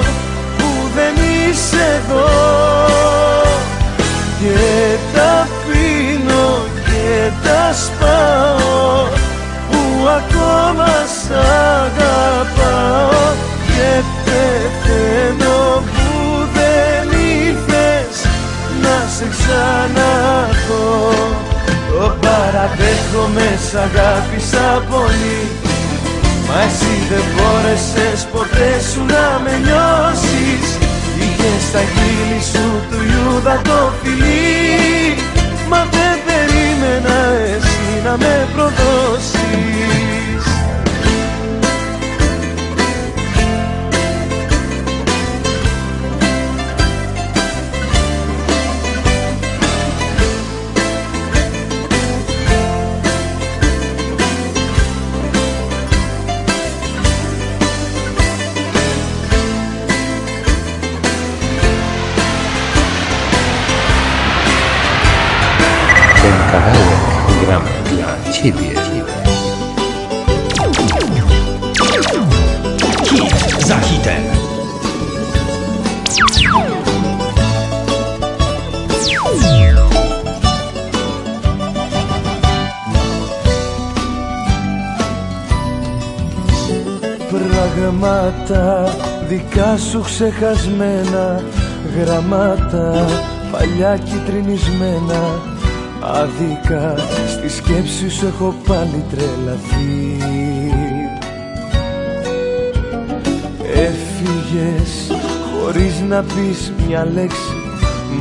που 0.57 0.69
δεν 0.95 1.13
είσαι 1.15 2.01
εδώ. 2.03 2.27
Και 4.39 4.97
τα 5.15 5.47
πίνω 5.65 6.47
και 6.85 7.31
τα 7.43 7.73
σπάω 7.73 9.07
που 9.69 10.07
ακόμα 10.17 10.87
σ' 11.05 11.14
αγαπάω 11.31 13.23
και 13.67 13.91
πεθαίνω 14.25 15.83
που 15.93 16.07
δεν 16.53 17.19
ήρθες 17.45 18.15
να 18.81 18.95
σε 19.15 19.27
ξαναδώ 19.33 21.09
το 21.89 22.15
παραδέχομαι 22.21 23.47
σ' 23.67 23.75
αγάπησα 23.75 24.83
πολύ 24.89 25.41
Μα 26.47 26.61
εσύ 26.61 26.93
δεν 27.09 27.25
μπόρεσες 27.31 28.27
ποτέ 28.31 28.71
σου 28.91 29.01
να 29.13 29.25
με 29.43 29.53
νιώσεις. 29.65 30.67
Είχες 31.21 31.61
στα 31.67 31.79
χείλη 31.79 32.41
σου 32.51 32.65
του 32.89 32.99
Ιούδα 33.11 33.61
το 33.63 33.91
φιλί 34.01 35.15
Μα 35.69 35.87
δεν 35.91 36.15
περίμενα 36.25 37.17
εσύ 37.53 38.01
να 38.05 38.17
με 38.17 38.47
προδώσεις 38.53 40.14
kawałek 66.51 67.01
gram 67.41 67.63
dla 67.89 68.31
ciebie. 68.33 68.69
Hit 73.11 73.65
za 73.67 73.77
hitem. 73.79 74.23
Πράγματα 87.85 88.95
δικά 89.29 89.77
σου 89.77 90.01
ξεχασμένα 90.01 91.41
Γραμμάτα 91.95 93.05
παλιά 93.51 93.97
κυτρινισμένα 93.97 95.41
Άδικα 96.13 96.95
στη 97.27 97.49
σκέψη 97.49 98.09
σου 98.09 98.25
έχω 98.25 98.55
πάλι 98.67 99.03
τρελαθεί. 99.09 100.17
Έφυγες 103.73 105.11
χωρίς 105.61 106.01
να 106.09 106.21
πεις 106.21 106.73
μια 106.87 107.07
λέξη. 107.13 107.55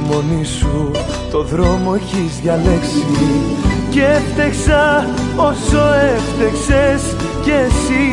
Μόνη 0.06 0.44
σου 0.44 0.90
το 1.30 1.42
δρόμο 1.42 1.92
έχεις 1.96 2.40
διαλέξει. 2.42 3.06
Και 3.90 4.04
έφτεξα 4.04 5.06
όσο 5.36 5.82
έφτεξες 6.14 7.14
κι 7.42 7.50
εσύ. 7.50 8.08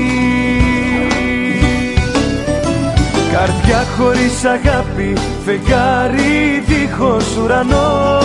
Καρδιά 3.31 3.83
χωρίς 3.97 4.45
αγάπη, 4.45 5.13
φεγγάρι 5.45 6.63
δίχως 6.67 7.37
ουρανό 7.37 8.19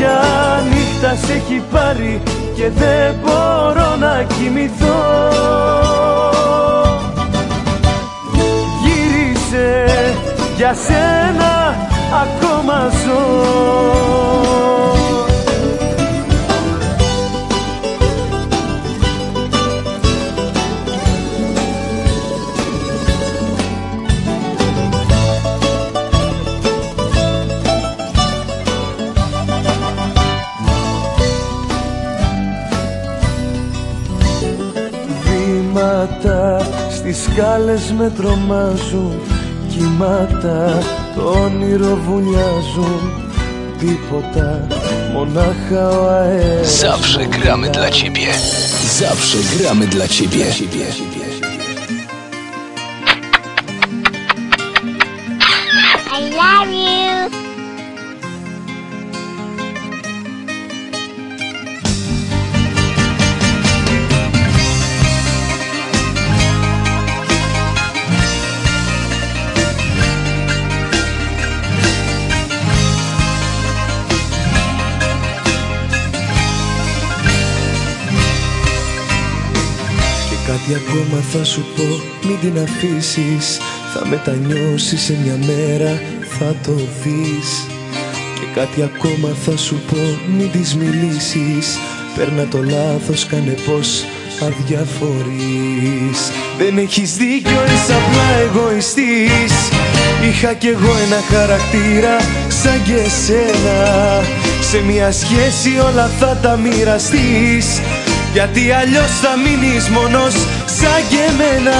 Για 0.00 0.20
νύχτα 0.70 1.26
σε 1.26 1.32
έχει 1.32 1.62
πάρει 1.72 2.22
και 2.56 2.70
δεν 2.70 3.14
μπορώ 3.22 3.96
να 3.98 4.22
κοιμηθώ. 4.22 5.02
Γύρισε 8.82 9.84
για 10.56 10.74
σένα 10.74 11.76
ακόμα 12.22 12.88
ζω 13.04 13.80
Βήματα 37.10 37.22
στις 37.22 37.32
σκάλες 37.32 37.92
με 37.98 38.12
τρομάζουν 38.16 39.20
Κύματα 39.68 40.82
το 41.14 41.22
όνειρο 41.22 41.98
βουλιάζουν 42.06 43.12
τίποτα 43.78 44.66
Μονάχα 45.12 45.88
ο 45.88 46.08
αέρας 46.08 46.80
Zawsze 46.80 47.26
gramy 47.36 47.68
dla 47.76 47.90
ciebie. 47.90 48.30
Zawsze 49.00 49.38
gramy 49.54 49.86
dla 49.86 50.06
ciebie. 50.08 50.46
I 50.64 51.09
Και 80.70 80.76
κάτι 80.76 80.88
ακόμα 80.90 81.22
θα 81.32 81.44
σου 81.44 81.64
πω 81.76 81.82
Μην 82.28 82.38
την 82.40 82.62
αφήσεις. 82.62 83.58
Θα 83.94 84.06
μετανιώσεις 84.06 85.02
σε 85.02 85.16
μια 85.22 85.38
μέρα 85.46 86.02
Θα 86.38 86.54
το 86.62 86.72
δεις. 86.72 87.66
Και 88.34 88.60
κάτι 88.60 88.82
ακόμα 88.82 89.28
θα 89.44 89.56
σου 89.56 89.80
πω 89.90 90.18
Μην 90.36 90.50
της 90.50 90.76
μιλήσεις. 90.76 91.78
Παίρνα 92.16 92.46
το 92.46 92.62
λάθος 92.62 93.26
Κάνε 93.26 93.54
πως 93.66 94.04
αδιαφορείς. 94.46 96.20
Δεν 96.58 96.78
έχεις 96.78 97.16
δίκιο 97.16 97.62
Είσαι 97.64 97.94
απλά 98.00 98.28
εγωιστής. 98.44 99.54
Είχα 100.28 100.52
κι 100.52 100.66
εγώ 100.66 100.92
ένα 101.06 101.20
χαρακτήρα 101.30 102.16
Σαν 102.62 102.82
και 102.82 102.94
εσένα. 102.94 103.80
Σε 104.70 104.82
μια 104.82 105.12
σχέση 105.12 105.70
όλα 105.88 106.10
θα 106.18 106.38
τα 106.42 106.56
μοιραστείς. 106.56 107.80
Γιατί 108.32 108.70
αλλιώς 108.70 109.10
θα 109.22 109.32
μείνεις 109.44 109.88
μόνος 109.88 110.34
σαν 110.80 111.02
και 111.10 111.20
εμένα. 111.30 111.78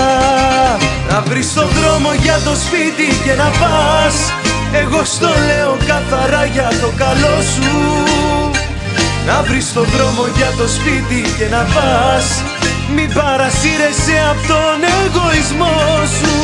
Να 1.10 1.20
βρεις 1.28 1.54
τον 1.54 1.68
δρόμο 1.78 2.10
για 2.24 2.38
το 2.46 2.54
σπίτι 2.64 3.08
και 3.24 3.34
να 3.42 3.48
πας. 3.60 4.16
Εγώ 4.82 5.00
στο 5.04 5.30
λέω 5.48 5.76
καθαρά 5.90 6.44
για 6.44 6.68
το 6.82 6.90
καλό 7.02 7.36
σου. 7.52 7.72
Να 9.26 9.42
βρεις 9.46 9.72
τον 9.72 9.86
δρόμο 9.94 10.24
για 10.36 10.50
το 10.58 10.66
σπίτι 10.76 11.20
και 11.38 11.46
να 11.54 11.62
πας. 11.74 12.26
Μην 12.94 13.08
παρασύρεσαι 13.18 14.16
από 14.30 14.42
τον 14.52 14.78
εγωισμό 14.98 15.78
σου. 16.16 16.34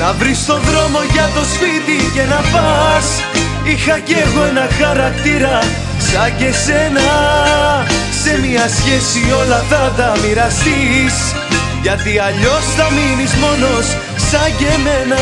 Να 0.00 0.12
βρεις 0.18 0.46
τον 0.46 0.60
δρόμο 0.68 1.00
για 1.14 1.26
το 1.34 1.42
σπίτι 1.54 1.98
και 2.14 2.24
να 2.32 2.40
πας 2.52 3.06
Είχα 3.70 3.98
κι 3.98 4.12
εγώ 4.12 4.44
ένα 4.44 4.68
χαρακτήρα 4.80 5.58
σαν 5.98 6.36
και 6.36 6.52
σένα. 6.52 7.08
Σε 8.22 8.38
μια 8.40 8.68
σχέση 8.68 9.32
όλα 9.40 9.64
θα 9.68 9.92
τα 9.96 10.16
μοιραστείς 10.26 11.14
Γιατί 11.82 12.18
αλλιώς 12.18 12.64
θα 12.76 12.86
μείνεις 12.90 13.32
μόνος 13.34 13.86
σαν 14.30 14.56
και 14.58 14.66
εμένα 14.66 15.18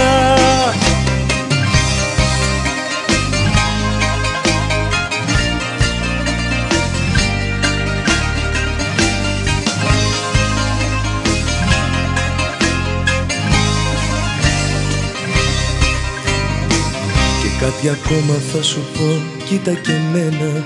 κάτι 17.67 17.89
ακόμα 17.89 18.35
θα 18.53 18.63
σου 18.63 18.81
πω, 18.95 19.23
κοίτα 19.45 19.73
και 19.73 19.93
μένα 20.13 20.65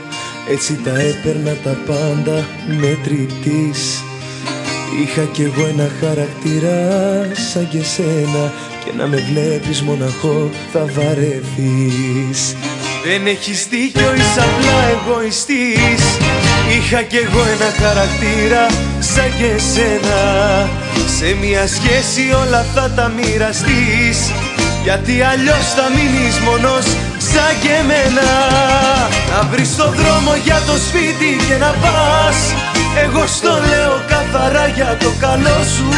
Έτσι 0.51 0.81
τα 0.85 0.91
έπαιρνα 1.01 1.57
τα 1.65 1.77
πάντα 1.87 2.47
μετρητής. 2.81 4.03
Είχα 5.03 5.23
κι 5.33 5.43
εγώ 5.43 5.67
ένα 5.67 5.89
χαρακτήρα 6.01 6.77
σαν 7.51 7.69
και 7.69 7.83
σένα 7.83 8.53
Και 8.85 8.93
να 8.97 9.07
με 9.07 9.17
βλέπεις 9.17 9.83
μοναχό 9.83 10.51
θα 10.73 10.85
βαρεθείς. 10.95 12.57
Δεν 13.05 13.27
έχεις 13.27 13.67
δίκιο, 13.71 14.15
είσαι 14.15 14.41
απλά 14.49 14.79
εγωιστής. 14.95 16.03
Είχα 16.77 17.03
κι 17.03 17.17
εγώ 17.17 17.43
ένα 17.55 17.71
χαρακτήρα 17.83 18.67
σαν 19.01 19.31
και 19.39 19.53
σένα 19.73 20.21
Σε 21.19 21.37
μια 21.43 21.67
σχέση 21.67 22.23
όλα 22.43 22.63
θα 22.75 22.91
τα 22.97 23.13
μοιραστείς. 23.17 24.19
Γιατί 24.83 25.23
αλλιώς 25.23 25.67
θα 25.77 25.87
μείνεις 25.95 26.39
μόνος 26.39 26.50
σαν 26.50 26.50
και 27.63 27.73
εμένα. 27.83 28.29
Να 29.31 29.41
βρεις 29.51 29.77
το 29.77 29.87
δρόμο 30.01 30.33
για 30.47 30.59
το 30.69 30.77
σπίτι 30.87 31.31
και 31.47 31.57
να 31.65 31.71
πας. 31.83 32.39
Εγώ 33.05 33.25
στο 33.37 33.53
λέω 33.71 33.95
καθαρά 34.13 34.67
για 34.79 34.97
το 35.03 35.11
καλό 35.25 35.59
σου. 35.75 35.89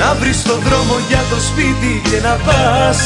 Να 0.00 0.08
βρεις 0.20 0.42
το 0.42 0.56
δρόμο 0.66 0.96
για 1.08 1.22
το 1.30 1.38
σπίτι 1.48 1.92
και 2.10 2.18
να 2.26 2.34
πας. 2.46 2.98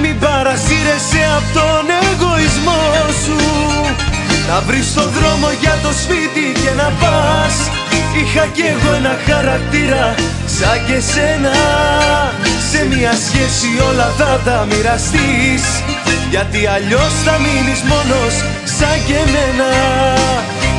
Μην 0.00 0.18
παρασύρεσαι 0.18 1.22
από 1.36 1.48
τον 1.58 1.84
εγωισμό 2.08 2.82
σου. 3.22 3.38
Να 4.48 4.60
βρεις 4.66 4.94
το 4.94 5.04
δρόμο 5.16 5.48
για 5.62 5.76
το 5.82 5.90
σπίτι 6.02 6.46
και 6.62 6.72
να 6.80 6.88
πας. 7.00 7.54
Είχα 8.20 8.46
κι 8.46 8.64
εγώ 8.72 8.90
ένα 9.00 9.14
χαρακτήρα 9.28 10.14
σαν 10.56 10.78
και 10.86 10.98
σένα 11.12 11.54
Σε 12.74 12.86
μια 12.86 13.12
σχέση 13.26 13.68
όλα 13.88 14.08
θα 14.18 14.40
τα 14.44 14.66
μοιραστείς. 14.70 15.64
Γιατί 16.30 16.60
αλλιώς 16.74 17.12
θα 17.24 17.34
μείνεις 17.44 17.80
μόνος 17.90 18.34
σαν 18.78 18.96
και 19.06 19.16
εμένα. 19.24 19.70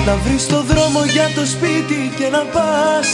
Να 0.06 0.14
βρεις 0.24 0.44
το 0.48 0.60
δρόμο 0.70 1.02
για 1.16 1.28
το 1.36 1.44
σπίτι 1.54 2.02
και 2.18 2.28
να 2.36 2.44
πας. 2.56 3.10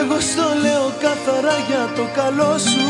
Εγώ 0.00 0.16
στο 0.30 0.46
λέω 0.64 0.86
καθαρά 1.04 1.56
για 1.68 1.84
το 1.96 2.04
καλό 2.18 2.52
σου. 2.70 2.88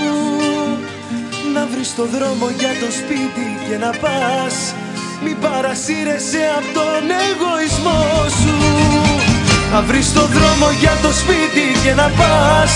Να 1.54 1.62
βρεις 1.72 1.90
το 1.98 2.04
δρόμο 2.14 2.46
για 2.60 2.72
το 2.82 2.88
σπίτι 2.98 3.46
και 3.66 3.76
να 3.84 3.90
πας. 4.02 4.54
Μην 5.24 5.36
παρασύρεσαι 5.44 6.42
από 6.58 6.70
τον 6.78 7.04
εγωισμό 7.26 8.02
σου. 8.40 8.56
Να 9.72 9.80
βρεις 9.88 10.08
το 10.16 10.24
δρόμο 10.34 10.68
για 10.82 10.94
το 11.04 11.10
σπίτι 11.20 11.66
και 11.82 11.92
να 12.00 12.06
πας 12.18 12.72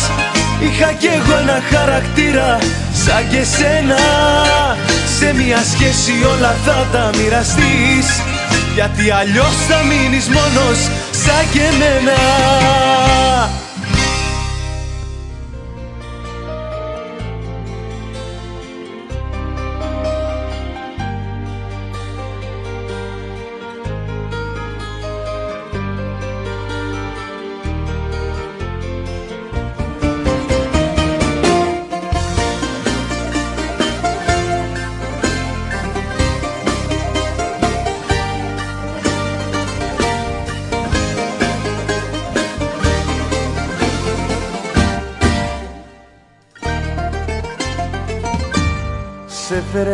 Είχα 0.64 0.92
κι 0.92 1.06
εγώ 1.06 1.38
ένα 1.38 1.62
χαρακτήρα 1.70 2.58
σαν 3.04 3.28
και 3.30 3.44
σένα. 3.44 3.98
Σε 5.18 5.32
μια 5.34 5.58
σχέση 5.72 6.12
όλα 6.24 6.54
θα 6.64 6.86
τα 6.92 7.10
μοιραστείς. 7.16 8.08
Γιατί 8.74 9.10
αλλιώς 9.10 9.54
θα 9.68 9.82
μείνεις 9.82 10.26
μόνος 10.28 10.78
σαν 11.10 11.44
και 11.52 11.60
εμένα 11.60 12.18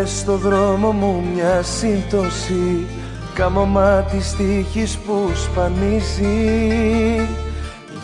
στο 0.06 0.36
δρόμο 0.36 0.90
μου 0.90 1.24
μια 1.34 1.62
σύμπτωση 1.62 2.86
Καμωμά 3.34 4.02
της 4.10 4.36
τύχης 4.36 4.96
που 4.96 5.30
σπανίζει. 5.34 7.28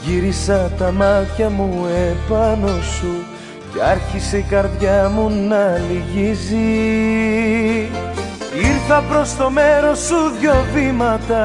Γύρισα 0.05 0.71
τα 0.79 0.93
μάτια 0.93 1.51
μου 1.51 1.87
επάνω 1.87 2.69
σου 2.69 3.25
Κι 3.73 3.81
άρχισε 3.91 4.37
η 4.37 4.43
καρδιά 4.43 5.11
μου 5.15 5.31
να 5.49 5.81
λυγίζει. 5.89 6.57
Ήρθα 8.55 9.03
προς 9.11 9.37
το 9.37 9.51
μέρος 9.51 9.99
σου 9.99 10.17
δυο 10.41 10.65
βήματα. 10.75 11.45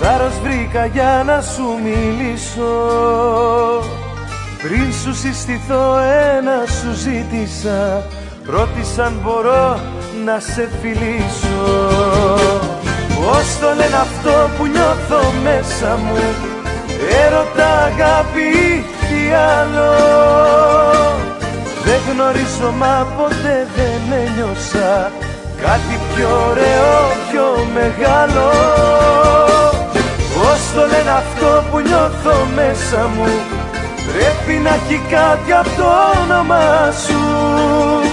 Θάρρος 0.00 0.40
βρήκα 0.42 0.86
για 0.86 1.22
να 1.26 1.40
σου 1.40 1.64
μιλήσω. 1.82 2.72
Πριν 4.62 4.92
σου 4.92 5.14
συστηθώ 5.14 5.98
ένα 6.36 6.64
σου 6.66 6.92
ζήτησα 6.92 8.06
Ρώτησα 8.48 9.04
αν 9.04 9.20
μπορώ 9.22 9.80
να 10.24 10.40
σε 10.40 10.70
φιλήσω. 10.80 11.62
Πώς 13.20 13.58
το 13.60 13.68
λένε 13.76 13.96
αυτό 13.96 14.50
που 14.56 14.66
νιώθω 14.66 15.32
μέσα 15.42 15.98
μου; 16.04 16.16
Έρωτα 17.24 17.68
αγάπη 17.84 18.84
τι 19.08 19.32
άλλο; 19.58 19.92
Δεν 21.84 22.00
γνωρίζω 22.10 22.70
μα 22.78 23.06
ποτέ 23.16 23.66
δεν 23.76 24.18
ένιωσα 24.20 25.10
Κάτι 25.62 25.94
πιο 26.14 26.28
ωραίο, 26.50 26.94
πιο 27.30 27.66
μεγάλο. 27.74 28.48
Πώς 30.34 30.60
το 30.74 30.80
λένε 30.80 31.10
αυτό 31.10 31.64
που 31.70 31.78
νιώθω 31.78 32.46
μέσα 32.54 33.10
μου; 33.16 33.28
Πρέπει 34.12 34.62
να 34.62 34.70
έχει 34.74 35.00
κάτι 35.10 35.52
από 35.52 35.70
το 35.76 35.86
όνομα 36.22 36.90
σου 37.06 38.05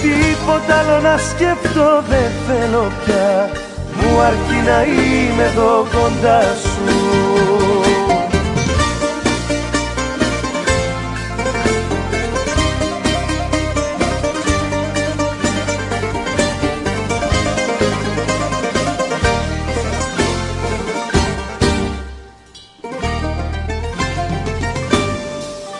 Τίποτα 0.00 0.78
άλλο 0.78 1.00
να 1.00 1.16
σκεφτώ 1.18 2.02
δεν 2.08 2.30
θέλω 2.46 2.92
πια. 3.04 3.50
Μου 3.94 4.20
αρκεί 4.20 4.66
να 4.66 4.82
είμαι 4.84 5.42
εδώ 5.42 5.86
κοντά 5.92 6.42
σου. 6.42 7.30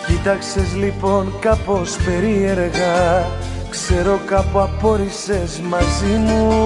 Κοίταξες 0.07 0.75
λοιπόν 0.75 1.33
κάπως 1.39 1.95
περίεργα 2.05 3.25
Ξέρω 3.93 4.19
κάπου 4.25 4.59
απόρρισες 4.59 5.61
μαζί 5.69 6.15
μου. 6.17 6.63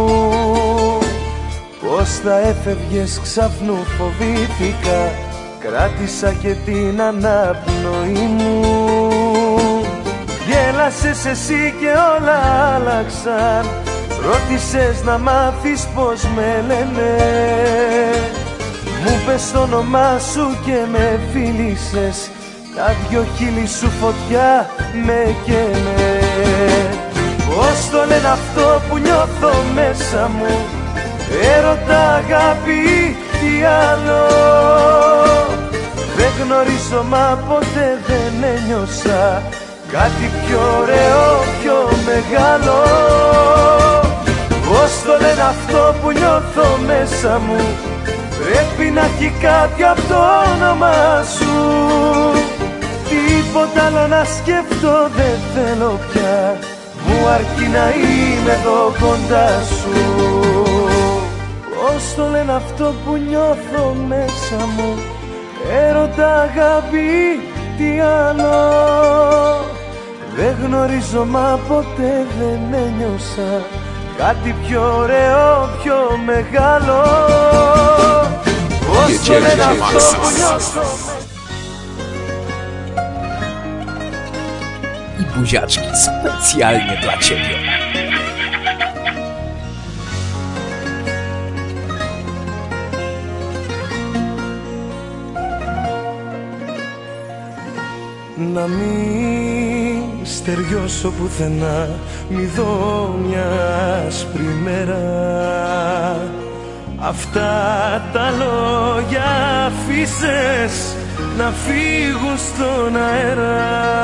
Πώς 1.82 2.10
θα 2.24 2.40
έφευγες 2.40 3.20
ξαφνού 3.24 3.76
φοβήθηκα 3.98 5.12
Κράτησα 5.60 6.34
και 6.34 6.56
την 6.66 7.02
αναπνοή 7.02 8.28
μου. 8.38 8.62
Γέλασες 10.48 11.26
εσύ 11.26 11.74
και 11.80 11.88
όλα 11.88 12.40
άλλαξαν 12.76 13.70
Ρώτησες 14.26 15.04
να 15.04 15.18
μάθεις 15.18 15.88
πως 15.96 16.24
με 16.36 16.64
λένε. 16.68 17.16
Μου 19.04 19.22
πες 19.26 19.52
το 19.52 19.60
όνομά 19.60 20.20
σου 20.20 20.58
και 20.66 20.78
με 20.92 21.20
φίλησες 21.32 22.30
τα 22.76 22.96
δυο 23.10 23.26
χείλη 23.38 23.68
σου 23.68 23.90
φωτιά 23.90 24.70
με 25.06 25.36
καίνε 25.46 26.15
Πώς 27.56 27.90
το 27.92 27.98
λένε 28.08 28.28
αυτό 28.28 28.82
που 28.90 28.98
νιώθω 28.98 29.54
μέσα 29.76 30.30
μου 30.38 30.56
Έρωτα 31.56 32.02
αγάπη 32.14 33.16
τι 33.40 33.64
άλλο. 33.64 34.24
Δεν 36.18 36.32
γνωρίζω 36.42 37.04
μα 37.10 37.40
ποτέ 37.48 38.00
δεν 38.08 38.50
ένιωσα 38.54 39.44
Κάτι 39.92 40.26
πιο 40.42 40.60
ωραίο, 40.82 41.24
πιο 41.62 41.78
μεγάλο. 42.10 42.80
Πώς 44.68 44.92
το 45.06 45.14
λένε 45.22 45.42
αυτό 45.42 45.96
που 46.02 46.12
νιώθω 46.12 46.68
μέσα 46.86 47.40
μου 47.48 47.62
Πρέπει 48.44 48.92
να 48.92 49.02
έχει 49.02 49.34
κάτι 49.42 49.84
από 49.84 50.02
το 50.02 50.20
όνομα 50.54 51.24
σου. 51.36 51.54
Τίποτα 53.10 53.86
άλλο 53.86 54.08
να 54.08 54.24
σκεφτώ 54.24 55.10
δεν 55.16 55.38
θέλω 55.54 56.00
πια 56.12 56.75
Μου 57.06 57.28
αρκεί 57.28 57.68
να 57.78 57.86
είμαι 57.90 58.52
εδώ 58.52 58.94
κοντά 59.02 59.50
σου. 59.64 59.94
Πώς 61.76 62.16
το 62.16 62.28
λένε 62.32 62.54
αυτό 62.54 62.94
που 63.06 63.16
νιώθω 63.30 63.96
μέσα 64.08 64.66
μου; 64.76 64.94
Έρωτα 65.88 66.42
αγάπη 66.42 67.40
τι 67.78 68.00
άλλο; 68.00 68.58
Δεν 70.36 70.56
γνωρίζω 70.64 71.26
μα 71.26 71.60
ποτέ 71.68 72.26
δεν 72.40 72.74
ένιωσα 72.74 73.66
Κάτι 74.18 74.56
πιο 74.68 74.98
ωραίο, 74.98 75.70
πιο 75.84 75.96
μεγάλο. 76.26 77.04
Πώς 78.88 79.28
το 79.28 79.34
λένε 79.34 79.64
αυτό 79.64 80.18
που 80.18 80.30
νιώθω 80.38 81.16
I 81.18 81.25
buziaczki 85.36 85.90
specjalnie 85.96 86.98
dla 87.02 87.18
Ciebie. 87.18 87.56
Να 98.38 98.68
μην 98.68 100.04
στεριώσω 100.24 101.12
πουθενά 101.12 101.90
Μη 102.30 102.46
δω 102.46 103.16
μιας 103.28 104.06
άσπρη 104.08 104.44
μέρα 104.64 105.00
Αυτά 107.00 107.52
τα 108.14 108.32
λόγια 108.32 109.66
αφήσες 109.66 110.96
να 111.38 111.52
φύγουν 111.52 112.38
στον 112.38 112.96
αέρα 112.96 113.96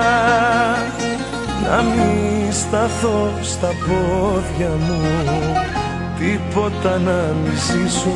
Να 1.72 1.82
μην 1.82 2.54
σταθώ 2.54 3.32
στα 3.42 3.68
πόδια 3.68 4.70
μου 4.80 5.02
Τίποτα 6.20 7.00
να 7.06 7.36
μη 7.44 7.56
ζήσω 7.56 8.16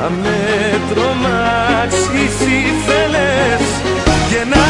Να 0.00 0.08
με 0.08 0.80
τρομάξεις 0.90 2.40
ήθελες 2.40 3.66
Και 4.30 4.44
να 4.50 4.66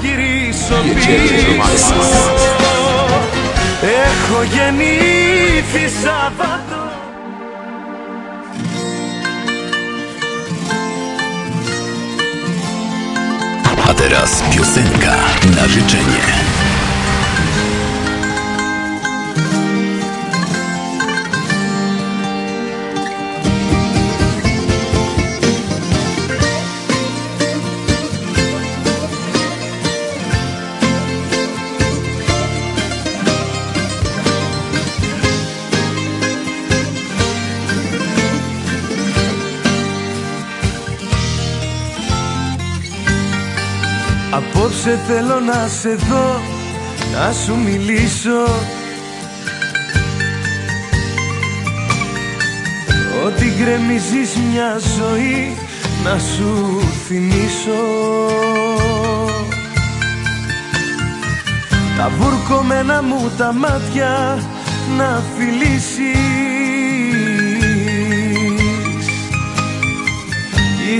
γυρίσω 0.00 0.74
πίσω. 0.94 1.94
Έχω 3.82 4.42
γεννήθει 4.42 5.88
Σαββατό 6.02 6.82
A 13.88 13.94
teraz 13.94 14.32
piosenka 14.50 15.41
na 15.56 15.68
życzenie. 15.68 16.51
Απόψε 44.34 44.98
θέλω 45.06 45.40
να 45.40 45.68
σε 45.80 45.94
δω, 45.94 46.40
να 47.12 47.32
σου 47.32 47.56
μιλήσω. 47.56 48.44
Ότι 53.24 53.52
γκρεμίζεις 53.58 54.36
μια 54.52 54.78
ζωή 54.98 55.56
να 56.04 56.18
σου 56.18 56.80
θυμίσω. 57.06 57.82
Τα 61.96 62.10
βουρκωμένα 62.18 63.02
μου 63.02 63.30
τα 63.38 63.52
μάτια 63.52 64.38
να 64.96 65.22
φιλήσεις. 65.36 65.92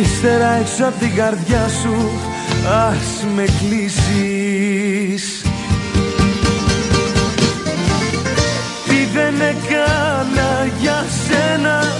Ύστερα 0.00 0.50
έξω 0.52 0.84
απ' 0.84 0.98
την 0.98 1.14
καρδιά 1.14 1.68
σου 1.82 2.30
ας 2.66 3.26
με 3.34 3.44
κλείσεις 3.44 5.42
Τι 8.86 9.04
δεν 9.14 9.34
έκανα 9.40 10.68
για 10.80 11.04
σένα 11.26 11.94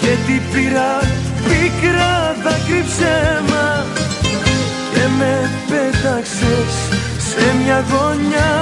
και 0.00 0.16
τι 0.26 0.40
πήρα 0.52 1.00
πικρά 1.48 2.36
δάκρυ 2.44 2.84
ψέμα 2.86 3.84
και 4.94 5.00
με 5.18 5.50
πέταξες 5.68 6.74
σε 7.18 7.54
μια 7.62 7.84
γωνιά. 7.90 8.54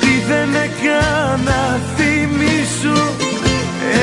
Τι 0.00 0.12
δεν 0.28 0.54
έκανα 0.54 1.80
θυμίσου 1.96 3.00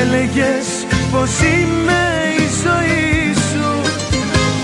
έλεγες 0.00 0.77
πως 1.12 1.30
είμαι 1.40 2.02
η 2.38 2.46
ζωή 2.64 3.34
σου 3.34 3.80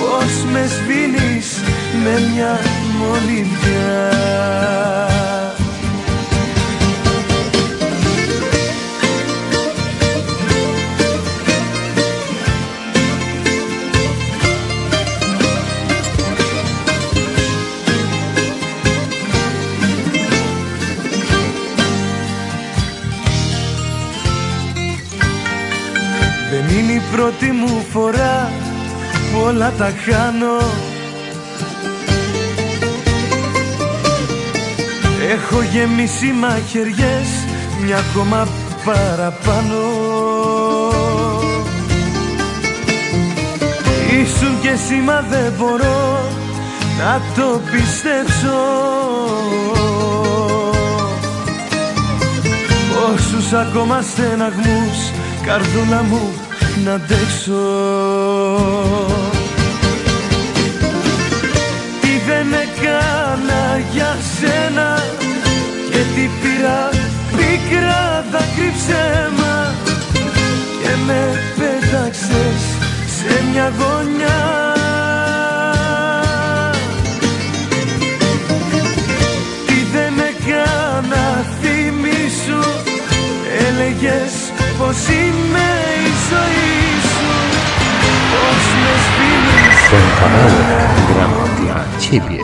Πως 0.01 0.53
με 0.53 0.67
σβήνεις 0.67 1.61
με 2.05 2.21
μια 2.33 2.61
μολυβιά 2.99 4.11
πρώτη 27.25 27.51
μου 27.51 27.85
φορά 27.93 28.51
που 29.33 29.41
όλα 29.47 29.73
τα 29.79 29.85
χάνω. 30.05 30.57
Έχω 35.31 35.63
γεμίσει 35.73 36.27
μαχαιριές 36.27 37.29
μια 37.85 37.97
ακόμα 37.97 38.49
παραπάνω. 38.85 39.83
Ήσουν 44.23 44.61
και 44.61 44.69
εσύ 44.69 44.95
μα 44.95 45.25
δεν 45.31 45.53
μπορώ 45.59 46.29
να 46.99 47.21
το 47.37 47.61
πιστέψω. 47.73 48.59
Όσους 53.13 53.53
ακόμα 53.53 54.03
στεναγμούς 54.03 54.99
καρδούλα 55.47 56.03
μου 56.03 56.44
να 56.85 56.93
αντέξω. 56.93 57.65
Τι 62.01 62.09
δεν 62.27 62.53
έκανα 62.53 63.81
για 63.93 64.17
σένα 64.39 65.03
και 65.91 65.99
τι 66.15 66.29
πήρα 66.43 66.89
πικρά 67.37 68.25
δάκρυ 68.31 68.73
ψέμα. 68.77 69.75
Και 70.83 70.91
με 71.07 71.43
πέταξες 71.57 72.63
σε 73.17 73.45
μια 73.53 73.73
γωνιά. 73.79 74.43
Τι 79.67 79.75
δεν 79.93 80.15
έκανα 80.19 81.45
θυμίσου 81.61 82.65
έλεγες 83.69 84.33
πως 84.79 84.97
είμαι 85.09 85.84
η 86.35 87.01
ζωή 87.01 87.01
σου 87.11 87.31
πως 88.31 88.65
με 88.83 88.95
σβήνεις 89.05 89.79
Gram 91.09 91.35
dla 91.59 91.79
ciebie. 92.03 92.43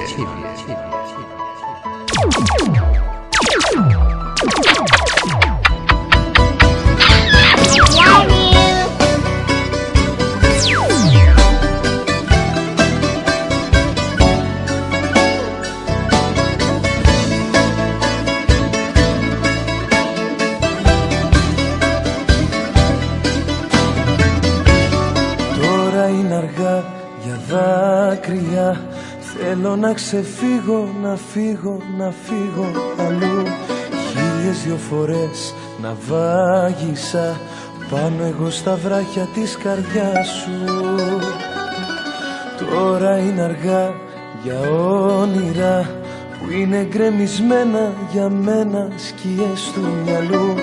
Να 29.91 29.97
ξεφύγω, 29.97 30.89
να 31.03 31.17
φύγω, 31.17 31.81
να 31.99 32.13
φύγω 32.25 32.67
αλλού. 32.99 33.43
Χίλιες 34.11 34.63
δυο 34.65 34.77
φορές 34.77 35.55
να 35.83 35.97
βάγισα 36.09 37.41
Πάνω 37.91 38.25
εγώ 38.25 38.51
στα 38.51 38.77
βράχια 38.77 39.29
της 39.35 39.57
καρδιάς 39.57 40.29
σου. 40.29 40.75
Τώρα 42.71 43.19
είναι 43.19 43.43
αργά 43.43 43.95
για 44.43 44.61
όνειρα 45.21 45.91
που 46.39 46.53
είναι 46.53 46.87
γκρεμισμένα 46.91 47.93
για 48.13 48.29
μένα 48.29 48.89
σκιές 48.97 49.71
του 49.75 49.81
μυαλού. 50.05 50.55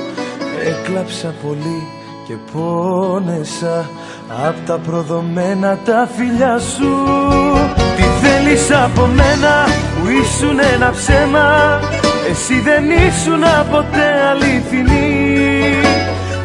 Έκλαψα 0.65 1.33
πολύ 1.43 1.87
και 2.27 2.33
πόνεσα 2.51 3.89
απ' 4.47 4.65
τα 4.65 4.77
προδομένα 4.77 5.77
τα 5.85 6.09
φιλιά 6.15 6.59
σου. 6.59 6.95
Τι 7.29 7.46
θέλεις 8.47 8.71
από 8.71 9.05
μένα 9.05 9.53
που 9.95 10.07
ήσουν 10.21 10.59
ένα 10.73 10.89
ψέμα. 10.91 11.79
Εσύ 12.29 12.59
δεν 12.67 12.83
ήσουν 13.07 13.43
ποτέ 13.71 14.07
αληθινή. 14.29 15.81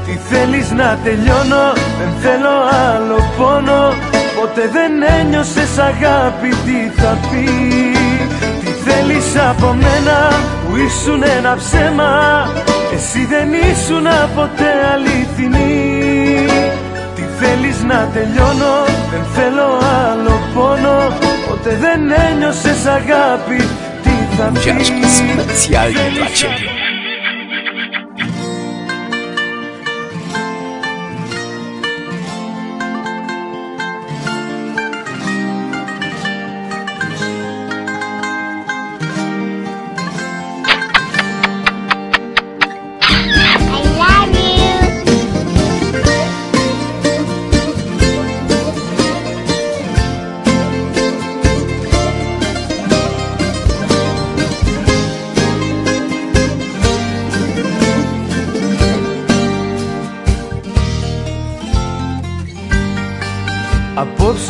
Τι 0.06 0.18
θέλεις 0.28 0.70
να 0.70 0.98
τελειώνω, 1.04 1.64
δεν 1.98 2.12
θέλω 2.22 2.56
άλλο 2.90 3.18
πόνο. 3.36 3.94
Ποτέ 4.40 4.64
δεν 4.72 4.92
ένιωσες 5.18 5.78
αγάπη, 5.78 6.48
τι 6.48 7.00
θα 7.00 7.18
πεις; 7.28 8.30
Τι 8.60 8.70
θέλεις 8.84 9.28
από 9.50 9.66
μένα 9.82 10.18
που 10.62 10.76
ήσουν 10.76 11.22
ένα 11.38 11.56
ψέμα; 11.56 12.12
Εσύ 12.94 13.26
δεν 13.32 13.48
ήσουν 13.70 14.06
ποτέ 14.36 14.70
αληθινή. 14.92 16.46
Τι 17.14 17.24
θέλεις 17.38 17.82
να 17.82 18.08
τελειώνω, 18.14 18.74
δεν 19.10 19.24
θέλω 19.34 19.68
άλλο 20.06 20.34
πόνο 20.54 20.98
Ποτέ 21.62 21.76
δεν 21.76 22.10
ένιωσες 22.10 22.86
αγάπη, 22.86 23.56
τι 24.02 24.36
θα 24.36 24.50
πει 24.52 24.58
Buziaczki 24.58 25.04
specjalnie 25.08 26.10
dla 26.10 26.26
ciebie. 26.30 26.81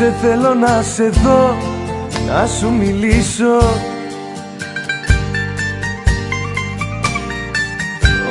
Απόψε 0.02 0.26
θέλω 0.26 0.54
να 0.54 0.82
σε 0.82 1.08
δω, 1.08 1.56
να 2.26 2.46
σου 2.46 2.70
μιλήσω. 2.70 3.58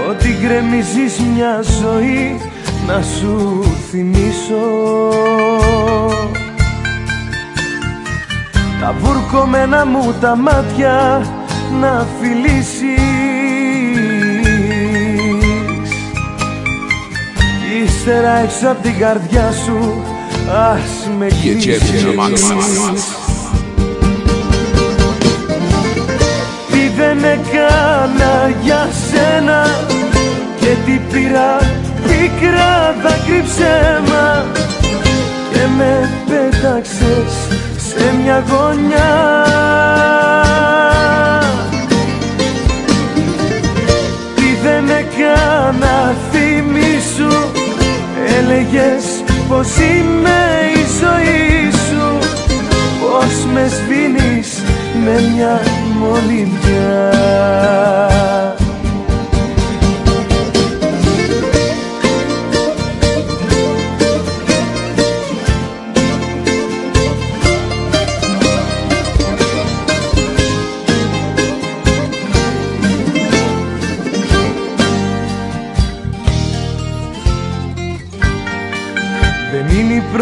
Ότι 0.10 0.38
γκρεμίζεις 0.42 1.20
μια 1.20 1.62
ζωή 1.82 2.40
να 2.88 3.02
σου 3.02 3.64
θυμίσω. 3.90 4.64
Τα 8.82 8.96
βουρκωμένα 9.00 9.86
μου 9.86 10.14
τα 10.22 10.36
μάτια 10.36 11.26
να 11.80 12.06
φιλήσεις. 12.22 13.00
Ύστερα 17.84 18.38
έξω 18.38 18.68
απ' 18.70 18.82
την 18.82 18.98
καρδιά 19.00 19.52
σου 19.52 20.11
ας 20.52 21.10
με 21.18 21.28
Jedziemy 21.28 22.02
na 22.06 22.14
maksa. 22.20 22.54
κλείσεις 22.54 23.06
Τι 26.72 26.88
δεν 26.98 27.18
έκανα 27.24 28.54
για 28.64 28.90
σένα 29.10 29.86
Και 30.60 30.76
τι 30.86 31.00
πήρα 31.12 31.58
πικρά 32.08 32.96
δάκρυ 33.04 33.44
ψέμα 33.48 34.46
Και 35.52 35.68
με 35.78 36.10
πέταξες 36.28 37.34
σε 37.78 38.16
μια 38.24 38.44
γωνιά. 38.50 39.46
Τι 44.36 44.56
δεν 44.64 44.90
έκανα 44.90 46.16
θυμίσου 46.32 47.50
Έλεγες 48.38 49.11
πως 49.52 49.68
είμαι 49.78 50.40
η 50.76 50.84
ζωή 51.02 51.72
σου 51.72 52.18
Πως 53.02 53.46
με 53.54 53.68
σβήνεις 53.68 54.64
με 55.04 55.34
μια 55.34 55.62
μολυμπιά 56.00 57.12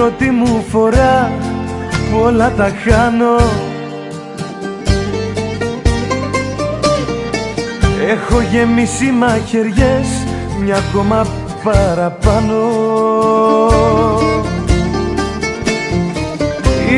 πρώτη 0.10 0.32
μου 0.32 0.66
φορά 0.70 1.32
που 2.12 2.20
όλα 2.20 2.52
τα 2.52 2.72
χάνω. 2.84 3.36
Έχω 8.10 8.42
γεμίσει 8.52 9.06
μαχαιριές 9.06 10.08
μια 10.64 10.76
ακόμα 10.76 11.26
παραπάνω. 11.64 12.68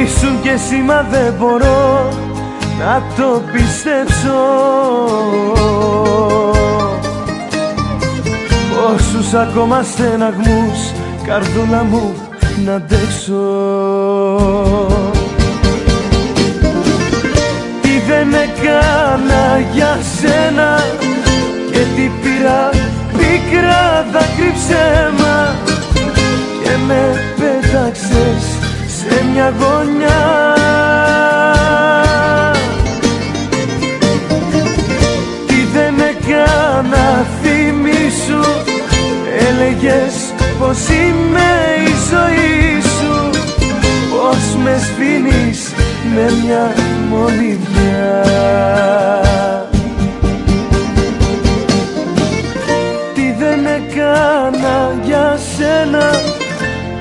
Ήσουν 0.04 0.42
και 0.42 0.50
εσύ 0.50 0.76
μα 0.76 1.06
δεν 1.12 1.34
μπορώ 1.40 2.10
να 2.80 3.04
το 3.18 3.42
πιστέψω. 3.52 4.40
Πόσους 8.76 9.34
ακόμα 9.34 9.84
στεναγμούς 9.84 10.92
καρδούλα 11.26 11.84
μου 11.84 12.31
να 12.66 12.74
αντέξω. 12.76 13.44
Τι 17.82 18.00
δεν 18.08 18.34
έκανα 18.34 19.60
για 19.74 20.00
σένα 20.20 20.84
και 21.72 21.80
τι 21.96 22.12
πήρα 22.22 22.70
πικρά 23.18 24.06
δάκρυ 24.12 24.54
ψέμα 24.54 25.56
και 26.64 26.70
με 26.88 27.16
πέταξες 27.38 28.44
σε 28.88 29.26
μια 29.34 29.54
γωνιά. 29.60 30.56
Τι 35.48 35.66
δεν 35.74 35.96
έκανα 36.00 37.26
θυμίσου 37.42 38.62
Έλεγες 39.50 40.31
πως 40.62 40.80
είμαι 40.90 41.52
η 41.88 41.94
ζωή 42.12 42.82
σου 42.82 43.30
Πως 44.12 44.56
με 44.64 44.78
σβήνεις 44.78 45.74
με 46.16 46.32
μια 46.44 46.74
μολυβιά 47.10 48.24
Τι 53.14 53.34
δεν 53.40 53.66
έκανα 53.66 55.00
για 55.04 55.38
σένα 55.58 56.10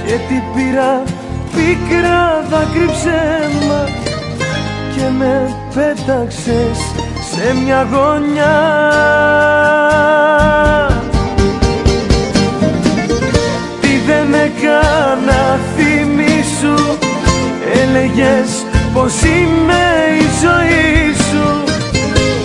Και 0.06 0.14
τι 0.28 0.42
πήρα 0.54 1.02
πικρά 1.54 2.44
δάκρυ 2.50 2.90
ψέμα 2.92 3.84
Και 4.94 5.08
με 5.18 5.56
πέταξες 5.74 6.78
σε 7.30 7.54
μια 7.64 7.88
γωνιά 7.92 8.58
Τι 14.10 14.16
δεν 14.16 14.34
έκανα 14.34 15.58
θυμίσου 15.76 16.96
Έλεγες 17.82 18.66
πως 18.92 19.22
είμαι 19.22 19.82
η 20.20 20.26
ζωή 20.42 21.14
σου. 21.14 21.64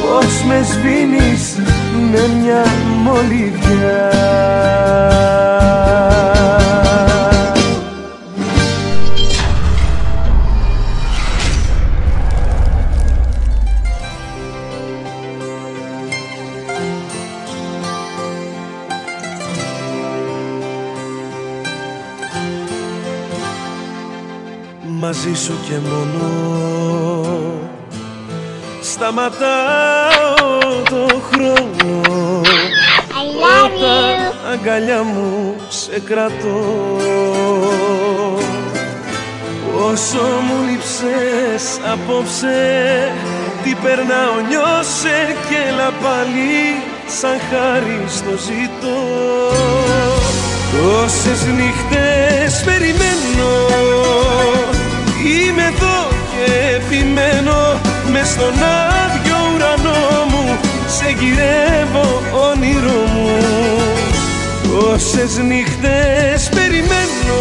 Πως 0.01 0.43
με 0.47 0.66
σβήνεις 0.72 1.59
με 2.11 2.36
μια 2.41 2.66
μολυβιά 3.03 4.11
μαζί 25.16 25.43
σου 25.43 25.53
και 25.68 25.74
μόνο. 25.89 26.32
Σταματάω 28.82 30.49
το 30.89 31.22
χρόνο. 31.32 32.01
I 32.41 33.24
love 33.41 33.66
Όταν 33.66 34.16
you. 34.20 34.51
αγκαλιά 34.51 35.03
μου 35.03 35.55
σε 35.70 35.99
κρατώ. 35.99 36.59
Όσο 39.91 40.18
μου 40.18 40.70
λείψες 40.70 41.80
απόψε 41.93 43.11
Τι 43.63 43.76
περνάω 43.84 44.36
νιώσε 44.49 45.36
και 45.49 45.55
έλα 45.70 45.91
πάλι 46.03 46.82
Σαν 47.20 47.39
χάρη 47.49 48.03
στο 48.07 48.38
ζητώ. 48.38 48.99
Τόσες 50.72 51.45
νύχτες 51.45 52.63
περιμένω 52.66 53.26
Είμαι 55.26 55.63
εδώ 55.73 55.97
και 56.32 56.76
επιμένω 56.76 57.80
Μες 58.11 58.28
στον 58.28 58.53
άδειο 58.53 59.38
ουρανό 59.53 60.26
μου. 60.30 60.57
Σε 60.88 61.15
γυρεύω 61.19 62.21
όνειρό 62.49 63.01
μου. 63.13 63.45
Τόσες 64.80 65.38
νύχτες 65.38 66.49
περιμένω 66.49 67.39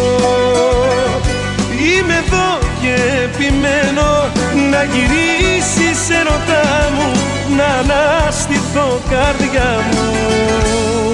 Είμαι 1.71 2.13
εδώ 2.13 2.57
και 2.81 2.95
επιμένω 3.23 4.31
Να 4.71 4.83
γυρίσεις 4.83 6.09
ερωτά 6.09 6.89
μου 6.97 7.11
Να 7.57 7.65
αναστηθώ 7.65 9.01
καρδιά 9.09 9.83
μου 9.91 11.04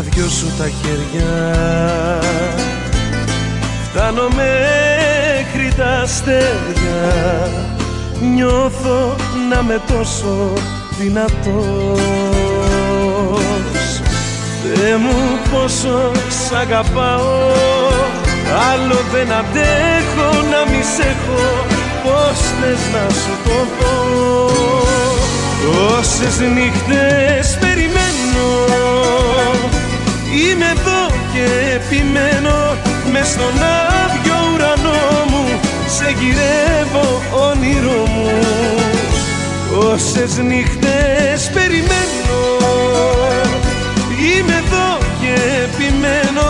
στα 0.00 0.08
δυο 0.14 0.28
σου 0.28 0.46
τα 0.58 0.68
χέρια. 0.68 1.32
Φτάνω 3.84 4.28
μέχρι 4.28 5.74
τα 5.76 6.00
αστέρια. 6.02 7.02
Νιώθω 8.34 9.16
να 9.50 9.62
με 9.62 9.80
τόσο 9.92 10.52
δυνατός. 10.98 12.00
Θεέ 14.62 14.96
μου 14.96 15.38
πόσο 15.50 16.10
σ' 16.28 16.52
αγαπάω. 16.52 17.50
Άλλο 18.72 18.98
δεν 19.12 19.32
αντέχω 19.32 20.42
να 20.50 20.70
μη 20.70 20.82
σε 20.96 21.02
έχω. 21.02 21.64
Πώς 22.04 22.38
θες 22.38 22.82
να 22.92 23.10
σου 23.14 23.34
το 23.44 23.66
πω 23.78 23.90
Τόσες 25.64 26.38
νύχτες 26.40 27.58
περιμένω 27.60 28.10
Είμαι 30.32 30.66
εδώ 30.76 31.16
και 31.32 31.46
επιμένω 31.74 32.76
Μες 33.12 33.28
στον 33.28 33.54
άδειο 34.02 34.38
ουρανό 34.54 35.00
μου. 35.30 35.44
Σε 35.96 36.14
γυρεύω 36.18 37.22
όνειρό 37.48 38.06
μου. 38.06 38.30
Όσες 39.92 40.36
νύχτες 40.38 41.50
περιμένω. 41.54 42.10
Είμαι 44.20 44.52
εδώ 44.52 44.98
και 45.20 45.34
επιμένω 45.64 46.48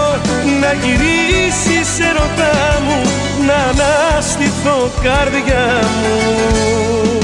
Να 0.61 0.72
γυρίσεις 0.72 2.01
ερωτά 2.01 2.81
μου 2.87 3.03
Να 3.47 3.55
αναστηθώ 3.55 4.91
καρδιά 5.03 5.81
μου 6.01 7.20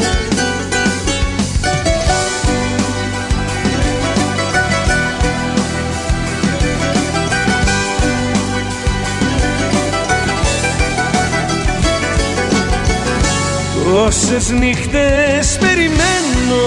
Τόσες 13.96 14.50
νύχτες 14.50 15.58
περιμένω. 15.60 16.62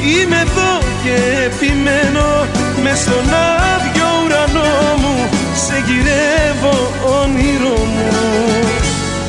Είμαι 0.00 0.36
εδώ 0.36 0.72
και 1.02 1.16
επιμένω. 1.44 2.46
Μες 2.82 2.98
στον 2.98 3.28
άδειο 3.74 4.08
ουρανό 4.24 4.72
μου. 5.02 5.28
Σε 5.54 5.84
γυρεύω 5.86 6.92
όνειρό 7.20 7.78
μου. 7.94 8.10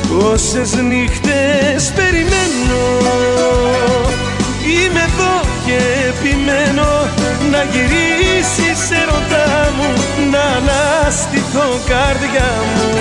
Τόσες 0.08 0.72
νύχτες 0.74 1.92
περιμένω. 1.94 2.84
Είμαι 4.72 5.02
εδώ 5.10 5.34
και 5.66 5.78
επιμένω. 6.08 6.88
Να 7.50 7.62
γυρίσεις 8.86 8.90
ερωτά 8.90 9.72
μου 9.76 9.92
Να 10.30 10.40
αναστηθώ 10.40 11.80
καρδιά 11.86 12.52
μου. 12.74 12.94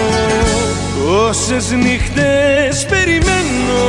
Τόσες 1.06 1.72
νύχτες 1.72 2.86
περιμένω 2.86 3.84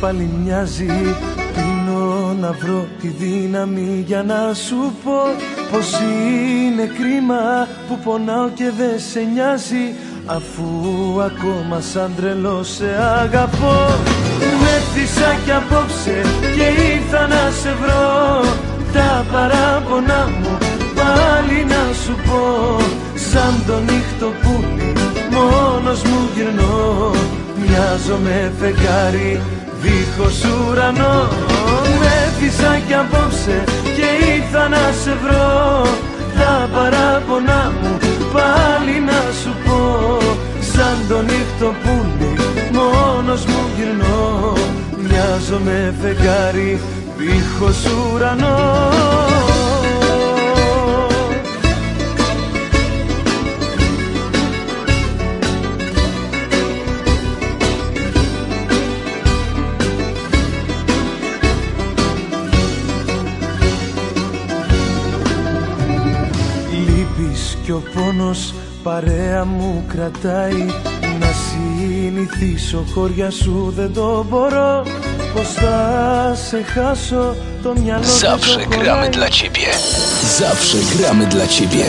πάλι 0.00 0.30
μοιάζει. 0.42 0.86
Πίνω 1.54 2.36
να 2.40 2.52
βρω 2.52 2.86
τη 3.00 3.08
δύναμη 3.08 4.04
για 4.06 4.22
να 4.22 4.54
σου 4.54 4.92
πω 5.04 5.18
Πως 5.72 6.00
είναι 6.00 6.90
κρίμα 6.98 7.68
που 7.88 7.98
πονάω 8.04 8.48
και 8.48 8.72
δεν 8.78 8.98
σε 9.10 9.20
νοιάζει 9.32 9.94
Αφού 10.26 10.64
ακόμα 11.22 11.80
σαν 11.80 12.10
τρελό 12.16 12.62
σε 12.62 12.86
αγαπώ. 13.22 13.76
Με 14.60 15.04
κι 15.44 15.52
απόψε 15.52 16.20
και 16.54 16.82
ήρθα 16.92 17.26
να 17.26 17.50
σε 17.60 17.74
βρω. 17.80 18.40
Τα 18.92 19.24
παράπονά 19.32 20.28
μου 20.40 20.58
πάλι 20.94 21.64
να 21.64 21.92
σου 22.04 22.14
πω. 22.26 22.76
Σαν 23.14 23.62
το 23.66 23.78
νύχτο 23.78 24.26
πουλί 24.42 24.92
μόνος 25.30 26.02
μου 26.02 26.28
γυρνώ. 26.34 27.10
Μοιάζω 27.60 28.16
με 28.22 28.52
φεγγάρι 28.58 29.40
δίχως 29.82 30.44
ουρανό 30.44 31.28
Με 32.00 32.48
κι 32.86 32.94
απόψε 32.94 33.64
και 33.96 34.08
ήρθα 34.34 34.68
να 34.68 34.92
σε 35.02 35.16
βρω. 35.22 35.86
Τα 36.38 36.68
παράπονά 36.72 37.72
μου 37.82 37.98
πάλι 38.32 39.00
να 39.00 39.20
σου 39.42 39.54
πω. 39.64 40.18
Σαν 40.60 40.96
το 41.08 41.22
νύχτο 41.22 41.74
πουλί 41.82 42.34
μόνος 42.72 43.44
μου 43.44 43.60
γυρνώ. 43.76 44.52
Μοιάζω 44.96 45.58
με 45.64 45.94
φεγγάρι 46.00 46.80
δίχως 47.16 47.84
ουρανό 47.84 48.90
Κι 67.70 67.76
ο 67.76 67.82
πόνος 67.94 68.54
παρέα 68.82 69.44
μου 69.44 69.84
κρατάει. 69.88 70.64
Να 71.20 71.26
συνηθίσω 71.26 72.84
χώρια 72.94 73.30
σου 73.30 73.72
δεν 73.76 73.92
το 73.92 74.26
μπορώ. 74.28 74.86
Πως 75.34 75.52
θα 75.52 76.34
σε 76.48 76.62
χάσω 76.62 77.36
το 77.62 77.74
μυαλό 77.82 78.04
Zawsze 78.04 78.66
gramy 78.70 79.08
dla 79.16 79.28
ciebie 79.28 79.72
Zawsze 80.38 80.78
gramy 80.92 81.26
dla 81.26 81.46
ciebie 81.46 81.84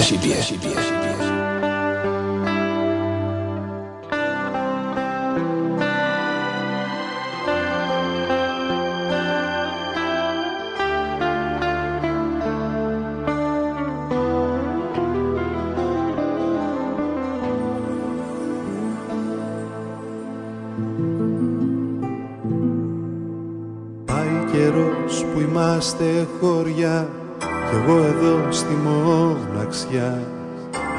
είμαστε 26.02 26.28
χωριά 26.42 27.10
κι 27.46 27.76
εγώ 27.76 27.98
εδώ 27.98 28.52
στη 28.52 28.74
μοναξιά. 28.84 30.24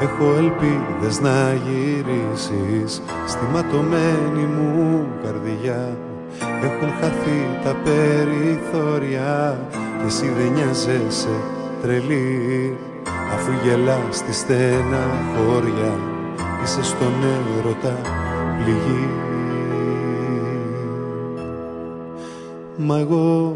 Έχω 0.01 0.35
ελπίδες 0.37 1.19
να 1.21 1.53
γυρίσεις 1.53 3.01
στη 3.27 3.45
ματωμένη 3.53 4.45
μου 4.55 5.07
καρδιά. 5.23 5.97
Έχουν 6.39 6.89
χαθεί 6.99 7.59
τα 7.63 7.75
περιθώρια 7.83 9.59
και 9.99 10.05
εσύ 10.05 10.25
δεν 10.37 10.51
νοιάζεσαι 10.51 11.35
τρελή. 11.81 12.77
Αφού 13.33 13.51
γελάς 13.63 14.17
στη 14.17 14.33
στένα 14.33 15.03
χώρια 15.35 15.99
είσαι 16.63 16.83
στον 16.83 17.13
έρωτα 17.57 18.01
πληγή. 18.57 19.09
Μα 22.77 22.97
εγώ 22.97 23.55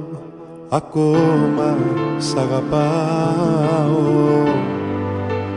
Ακόμα 0.69 1.77
σ' 2.17 2.35
αγαπάω. 2.35 3.95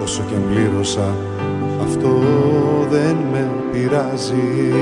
Όσο 0.03 0.23
κι 0.29 0.35
αν 0.35 0.43
πλήρωσα 0.49 1.15
αυτό 1.83 2.09
δεν 2.91 3.17
με 3.33 3.51
πειράζει. 3.73 4.73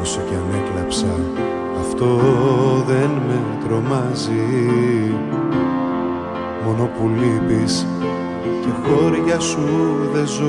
Όσο 0.00 0.20
κι 0.28 0.34
αν 0.34 0.60
έκλαψα 0.60 1.14
αυτό 1.80 2.06
δεν 2.86 3.10
με 3.28 3.40
τρομάζει. 3.66 4.70
Μόνο 6.64 6.90
που 6.98 7.08
λείπεις 7.08 7.86
και 8.42 8.68
χώρια 8.82 9.40
σου 9.40 9.68
δεν 10.12 10.26
ζω. 10.26 10.44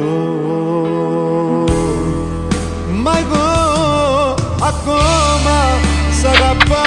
Μα 3.03 3.11
εγώ 3.17 3.49
ακόμα 4.61 5.57
σ' 6.21 6.25
αγαπάω 6.25 6.82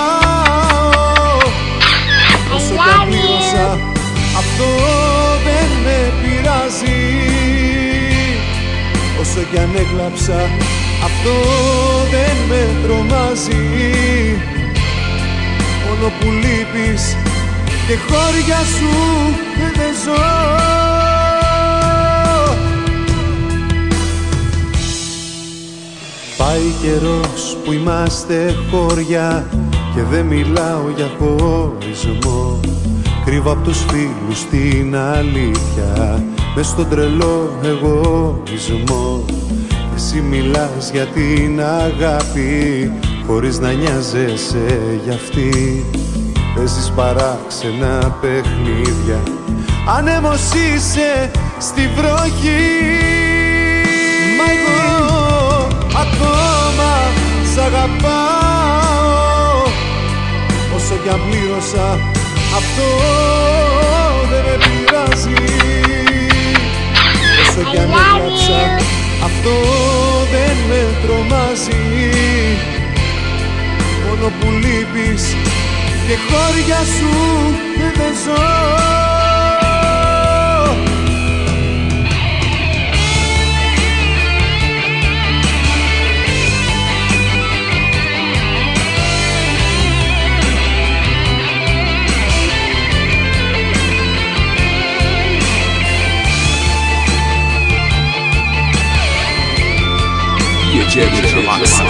Όσο 9.37 9.47
κι 9.51 9.59
αν 9.59 9.71
έκλαψα 9.77 10.41
αυτό 11.05 11.35
δεν 12.11 12.37
με 12.49 12.69
τρομάζει. 12.83 13.65
Μόνο 15.87 16.13
που 16.21 16.27
λείπεις 16.31 17.17
και 17.87 17.97
χώρια 18.09 18.57
σου 18.57 18.91
δεν 19.77 19.95
ζω. 20.05 20.23
Πάει 26.37 26.75
καιρός 26.83 27.57
που 27.65 27.73
είμαστε 27.73 28.55
χώρια 28.71 29.47
και 29.95 30.03
δεν 30.11 30.25
μιλάω 30.25 30.91
για 30.97 31.11
χωρισμό. 31.19 32.61
Κρύβω 33.25 33.51
απ' 33.51 33.65
τους 33.65 33.85
φίλους 33.89 34.45
την 34.51 34.97
αλήθεια 34.97 36.25
μες 36.57 36.67
στον 36.67 36.89
τρελό 36.89 37.59
εγωισμό. 37.65 39.25
Εσύ 39.95 40.21
μιλάς 40.21 40.91
για 40.93 41.07
την 41.07 41.61
αγάπη 41.61 42.93
χωρίς 43.27 43.59
να 43.59 43.73
νοιάζεσαι 43.73 44.81
για 45.05 45.15
αυτή. 45.15 45.85
Παίζεις 46.55 46.93
παράξενα 46.97 48.17
παιχνίδια. 48.21 49.23
Ανέμος 49.97 50.41
είσαι 50.53 51.31
στη 51.59 51.91
βροχή. 51.97 52.75
Μα 54.37 54.47
εγώ 54.57 55.67
ακόμα 55.91 56.93
σ' 57.55 57.59
αγαπάω. 57.59 58.03
Όσο 60.77 60.95
κι 61.03 61.09
αν 61.09 61.21
πλήρωσα 61.31 61.99
αυτό 62.57 63.76
Όσο 67.59 67.71
κι 67.71 67.79
αν 67.79 67.91
έγραψα 67.91 68.77
αυτό 69.25 69.55
δεν 70.31 70.57
με 70.69 70.83
τρομάζει. 71.03 72.11
Μόνο 74.07 74.33
που 74.41 74.51
λείπεις 74.51 75.37
και 76.07 76.17
χώρια 76.29 76.77
σου 76.77 77.11
δεν 77.97 78.13
ζω 78.25 78.96
jedziemy 100.87 101.35
do 101.35 101.43
maksa. 101.43 101.85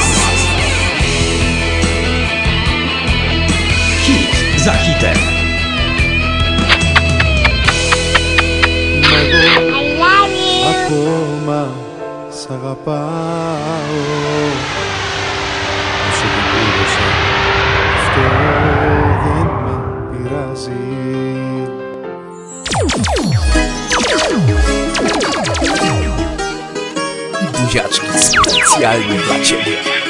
Hit 4.07 4.36
za 4.57 4.72
hitem. 4.72 5.18
Ακόμα 10.68 11.68
σ' 12.30 12.51
αγαπάω 12.51 13.97
Όσο 16.09 16.26
και 16.32 16.42
πλήρωσα 16.51 17.07
Αυτό 17.97 18.20
δεν 19.24 19.49
με 19.64 19.74
πειράζει 20.11 20.95
buziaczki 27.77 28.18
specjalnie 28.18 29.18
dla 29.18 29.45
Ciebie. 29.45 30.05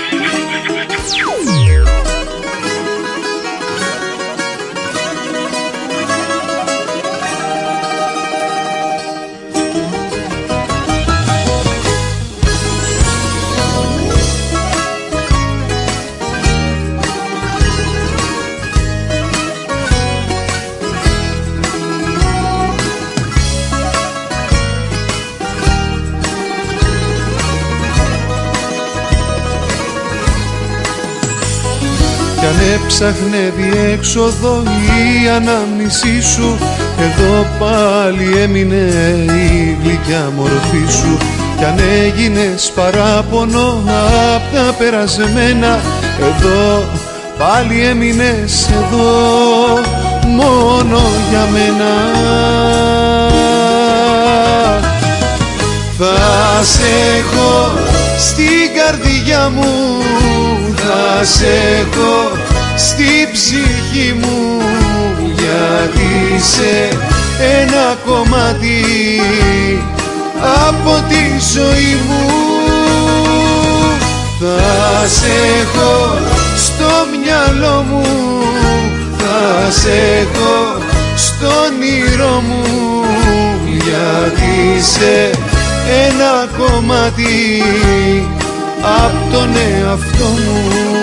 Έψαχνε 32.74 33.52
διέξοδο 33.56 34.62
η 34.64 35.28
ανάμνησή 35.28 36.22
σου. 36.22 36.58
Εδώ 36.98 37.46
πάλι 37.58 38.40
έμεινε 38.42 38.84
η 39.50 39.78
γλυκιά 39.82 40.32
μορφή 40.36 40.92
σου. 41.00 41.16
Κι 41.56 41.64
αν 41.64 41.78
έγινες 42.04 42.72
παράπονο 42.74 43.82
απ' 44.34 44.54
τα 44.54 44.74
περασμένα 44.78 45.78
Εδώ 46.20 46.84
πάλι 47.38 47.84
έμεινες 47.84 48.68
εδώ 48.68 49.10
μόνο 50.26 51.00
για 51.30 51.46
μένα. 51.52 51.94
Θα 55.98 56.64
σε 56.64 56.82
έχω 57.18 57.72
στην 58.18 58.70
καρδιά 58.76 59.50
μου 59.54 60.02
Θα 60.76 61.24
σε 61.24 61.46
έχω 61.80 62.55
στην 62.76 63.32
ψυχή 63.32 64.14
μου 64.20 64.60
Γιατί 65.20 66.42
σε 66.44 66.88
ένα 67.60 67.96
κομμάτι 68.06 68.84
από 70.68 70.90
τη 71.08 71.24
ζωή 71.54 71.96
μου. 72.08 72.30
Θα 74.40 75.08
σε 75.08 75.32
έχω 75.60 76.18
στο 76.56 76.90
μυαλό 77.10 77.84
μου 77.90 78.04
Θα 79.18 79.70
σε 79.70 79.90
έχω 80.20 80.82
στο 81.16 81.46
όνειρό 81.46 82.42
μου. 82.48 82.64
Γιατί 83.66 84.82
σε 84.82 85.30
ένα 86.06 86.48
κομμάτι 86.58 87.62
από 88.82 89.36
τον 89.36 89.48
εαυτό 89.56 90.24
μου 90.24 90.96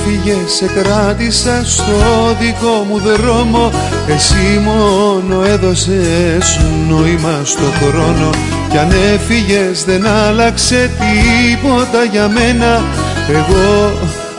έφυγε 0.00 0.36
σε 0.46 0.66
κράτησα 0.66 1.62
στο 1.64 2.36
δικό 2.40 2.86
μου 2.88 2.98
δρόμο. 2.98 3.70
Εσύ 4.08 4.60
μόνο 4.64 5.44
έδωσες 5.44 6.60
νόημα 6.88 7.40
στο 7.44 7.62
χρόνο. 7.80 8.30
Κι 8.70 8.78
αν 8.78 8.90
έφυγες 9.14 9.84
δεν 9.84 10.06
άλλαξε 10.06 10.90
τίποτα 10.98 12.04
για 12.10 12.28
μένα. 12.28 12.82
Εγώ 13.28 13.92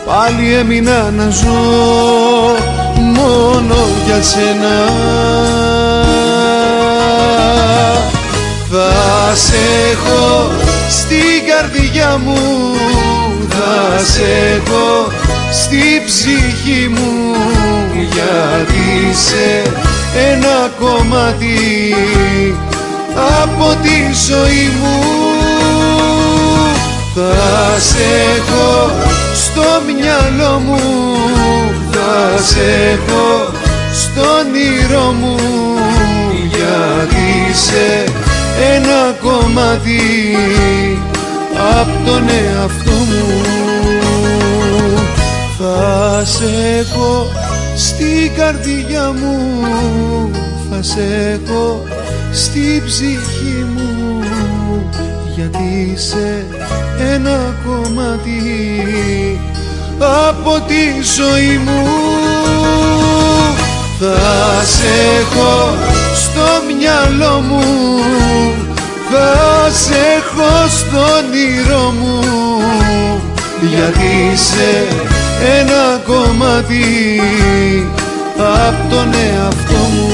πάλι 0.06 0.54
έμεινα 0.54 1.12
να 1.18 1.30
ζω 1.30 1.62
μόνο 2.96 3.76
για 4.06 4.22
σένα. 4.22 4.76
Θα 8.72 9.36
σε 9.36 9.56
έχω 9.92 10.52
στην 10.90 11.48
καρδιά 11.48 12.22
μου 12.26 12.40
θα 13.50 14.04
σε 14.04 14.22
έχω 14.56 15.12
στη 15.52 16.02
ψυχή 16.06 16.88
μου 16.88 17.36
γιατί 17.96 19.18
σε 19.18 19.72
ένα 20.32 20.72
κομμάτι 20.80 21.96
από 23.42 23.76
τη 23.82 23.98
ζωή 24.30 24.72
μου. 24.82 25.00
Θα 27.16 27.80
σε 27.80 28.04
έχω 28.38 28.92
στο 29.34 29.62
μυαλό 29.86 30.60
μου 30.60 30.80
θα 31.92 32.44
σε 32.44 32.92
έχω 32.94 33.52
στο 33.94 34.22
όνειρό 34.22 35.12
μου 35.12 35.38
γιατί 36.50 37.58
σε 37.58 38.04
ένα 38.76 39.16
κομμάτι 39.22 40.36
απ' 41.80 42.06
τον 42.06 42.30
εαυτό 42.30 42.92
μου 42.92 43.71
θα 45.62 46.26
σε 46.26 46.78
έχω 46.80 47.28
στην 47.76 48.36
καρδιά 48.38 49.12
μου 49.12 50.32
θα 50.72 50.82
σε 50.82 51.40
έχω 51.42 51.84
στην 52.32 52.86
ψυχή 52.86 53.66
μου. 53.76 54.24
Γιατί 55.36 55.94
σε 55.96 56.46
ένα 57.14 57.56
κομμάτι 57.66 58.42
από 60.00 60.60
τη 60.68 61.04
ζωή 61.18 61.58
μου. 61.58 61.88
Θα 64.00 64.64
σε 64.66 64.88
έχω 65.20 65.76
στο 66.16 66.42
μυαλό 66.68 67.40
μου 67.40 67.64
θα 69.12 69.70
σε 69.72 69.96
έχω 70.18 70.68
στο 70.68 70.98
όνειρό 70.98 71.94
μου. 72.00 72.20
Γιατί 73.62 74.38
σε 74.38 74.88
ένα 75.44 76.02
κομμάτι 76.06 77.20
απ' 78.38 78.92
τον 78.92 79.14
εαυτό 79.14 79.74
μου. 79.74 80.10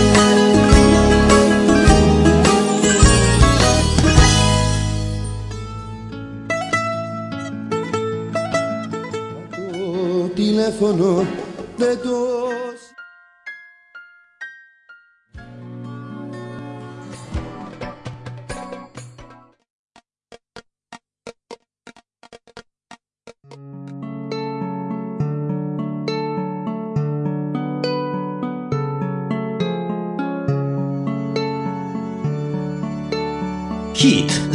Το 9.51 10.34
τηλέφωνο 10.36 11.25
δεν 11.78 11.97
το 12.03 12.26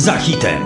za 0.03 0.17
hitem. 0.17 0.63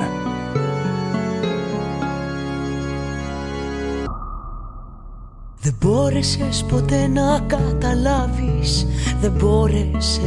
Δεν 5.60 5.74
μπόρεσες 5.80 6.64
ποτέ 6.68 7.06
να 7.06 7.40
καταλάβεις. 7.46 8.86
Δεν 9.20 9.32
μπόρεσες. 9.32 10.20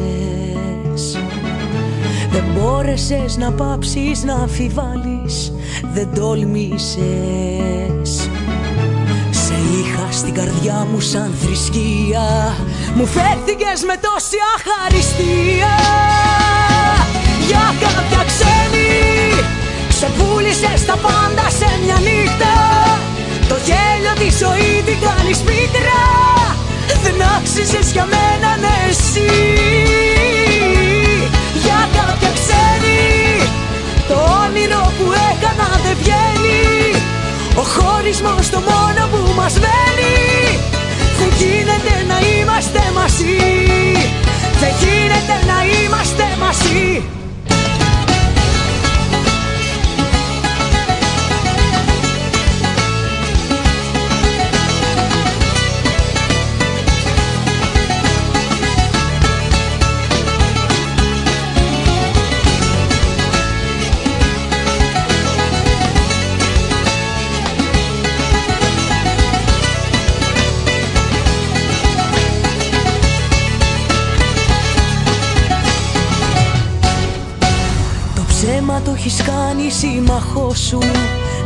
Δεν 2.31 2.43
μπόρεσες 2.53 3.37
να 3.37 3.51
πάψεις 3.51 4.23
να 4.23 4.33
αμφιβάλλεις. 4.33 5.53
Δεν 5.93 6.13
τόλμησες. 6.13 6.89
Σε 9.29 9.53
είχα 9.53 10.11
στην 10.11 10.33
καρδιά 10.33 10.87
μου 10.91 10.99
σαν 10.99 11.33
θρησκεία. 11.41 12.55
Μου 12.95 13.05
φέρθηκες 13.05 13.83
με 13.83 13.95
τόση 14.01 14.37
αχαριστία. 14.55 15.75
Για 17.47 17.57
κάποια 17.79 17.88
ξένη 17.88 17.88
Σε 17.88 17.88
πούλησες 20.59 20.85
τα 20.85 20.95
πάντα 20.95 21.49
σε 21.59 21.69
μια 21.83 21.97
νύχτα. 22.07 22.53
Το 23.47 23.55
γέλιο 23.67 24.13
της 24.19 24.37
ζωής 24.37 24.83
την 24.85 24.99
κάνεις 25.05 25.37
πίτρα. 25.37 26.01
Δεν 27.03 27.15
άξιζες 27.37 27.91
για 27.91 28.05
μένα 28.13 28.49
ναι 28.63 28.75
εσύ. 28.89 29.31
Για 31.63 31.81
κάποια 31.97 32.31
ξένη 32.37 33.01
Το 34.07 34.15
όνειρο 34.43 34.83
που 34.97 35.05
έκανα 35.31 35.69
δεν 35.83 35.95
βγαίνει. 36.01 36.61
Ο 37.61 37.63
χωρισμός 37.73 38.49
το 38.49 38.59
μόνο 38.69 39.01
που 39.11 39.21
μας 39.39 39.53
μένει. 39.63 40.17
Δεν 41.19 41.31
γίνεται 41.39 41.93
να 42.11 42.17
είμαστε 42.29 42.81
μαζί. 42.97 43.37
Δεν 44.61 44.73
γίνεται 44.81 45.35
να 45.49 45.57
είμαστε 45.81 46.25
μαζί 46.39 47.18
κάνει 80.19 80.31
σύμμαχό 80.31 80.53
σου 80.53 80.79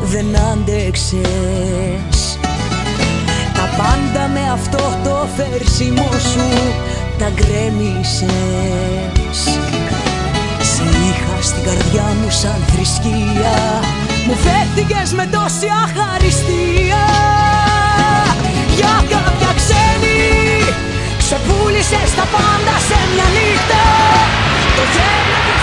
δεν 0.03 0.26
άντεξες. 0.51 2.38
Τα 3.53 3.69
πάντα 3.78 4.28
με 4.28 4.51
αυτό 4.53 4.97
το 5.03 5.28
φέρσιμο 5.36 6.09
σου 6.11 6.47
τα 7.17 7.30
γκρέμισες. 7.30 8.30
Σε 10.61 10.84
είχα 10.84 11.41
στην 11.41 11.63
καρδιά 11.63 12.15
μου 12.21 12.30
σαν 12.30 12.63
θρησκεία 12.67 13.55
Μου 14.28 14.36
φέρθηκες 14.36 15.13
με 15.13 15.26
τόση 15.26 15.67
αχαριστία. 15.84 17.03
Για 18.76 18.95
κάποια 19.09 19.51
ξένη 19.59 20.24
Ξεπούλησες 21.17 22.09
τα 22.17 22.26
πάντα 22.34 22.76
σε 22.88 22.99
μια 23.13 23.28
νύχτα. 23.36 23.84
Το 24.76 24.84
γέλιο 24.93 25.62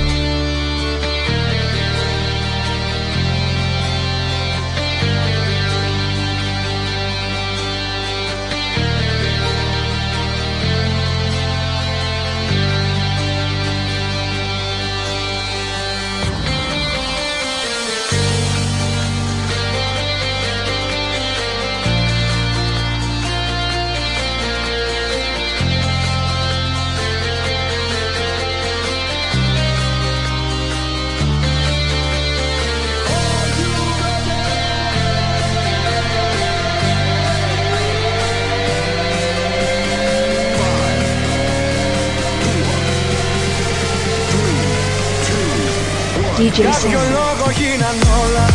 DJ 46.41 46.59
Κάποιο 46.71 47.01
Sam. 47.03 47.15
λόγο 47.17 47.47
γίναν 47.59 47.97
όλα. 48.21 48.47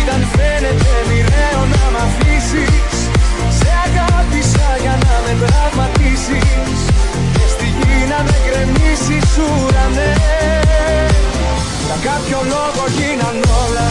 Ήταν 0.00 0.20
φαίνεται 0.34 0.92
μοιραίο 1.08 1.62
να 1.74 1.84
μ' 1.92 2.00
αφήσεις. 2.06 2.92
Σε 3.58 3.70
αγάπησα 3.86 4.68
για 4.84 4.94
να 5.04 5.14
με 5.24 5.32
τραυματίσεις. 5.42 6.78
Και 7.34 7.44
στη 7.54 7.68
γη 7.78 7.98
να 8.12 8.18
με 8.26 8.36
γκρεμίσεις 8.44 9.28
ουρανέ. 9.44 10.14
Για 11.86 11.98
κάποιο 12.08 12.38
λόγο 12.54 12.82
γίναν 12.96 13.36
όλα. 13.62 13.88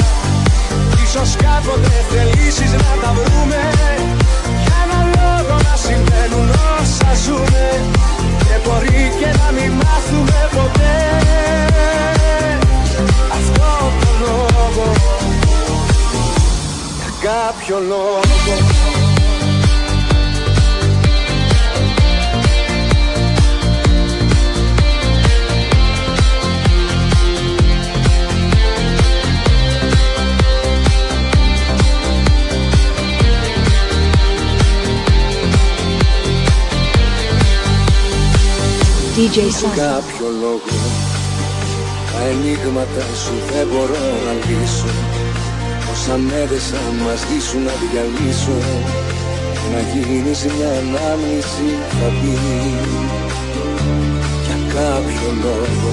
Ίσως 1.04 1.30
κάποτε 1.46 1.94
θελήσεις 2.10 2.72
να 2.84 2.92
τα 3.02 3.12
βρούμε. 3.18 3.62
Για 4.64 4.78
ένα 4.86 5.00
λόγο 5.18 5.56
να 5.68 5.76
συμβαίνουν 5.86 6.48
όσα 6.78 7.12
ζούμε. 7.24 7.66
Και 8.46 8.56
μπορεί 8.64 9.02
και 9.20 9.30
να 9.40 9.48
μην 9.56 9.72
μάθουμε 9.82 10.40
ποτέ 10.56 10.96
κάποιο 17.26 17.80
λόγο. 17.80 18.20
DJ 39.16 39.38
Sam. 39.38 39.76
κάποιο 39.76 40.28
λόγο. 40.42 40.60
Τα 42.12 42.20
ενίγματα 42.28 43.06
σου 43.16 43.34
δεν 43.52 43.68
μπορώ 43.68 44.00
να 44.26 44.34
λύσω 44.34 45.35
Όσα 46.08 46.18
μέδεσα 46.18 46.82
μαζί 47.06 47.40
σου 47.48 47.58
να 47.68 47.74
διαλύσω 47.82 48.58
Να 49.72 49.80
γίνεις 49.92 50.40
μια 50.56 50.72
ανάμνηση 50.82 51.68
θα 51.98 52.10
πεις. 52.20 52.76
Για 54.46 54.58
κάποιο 54.76 55.30
λόγο 55.44 55.92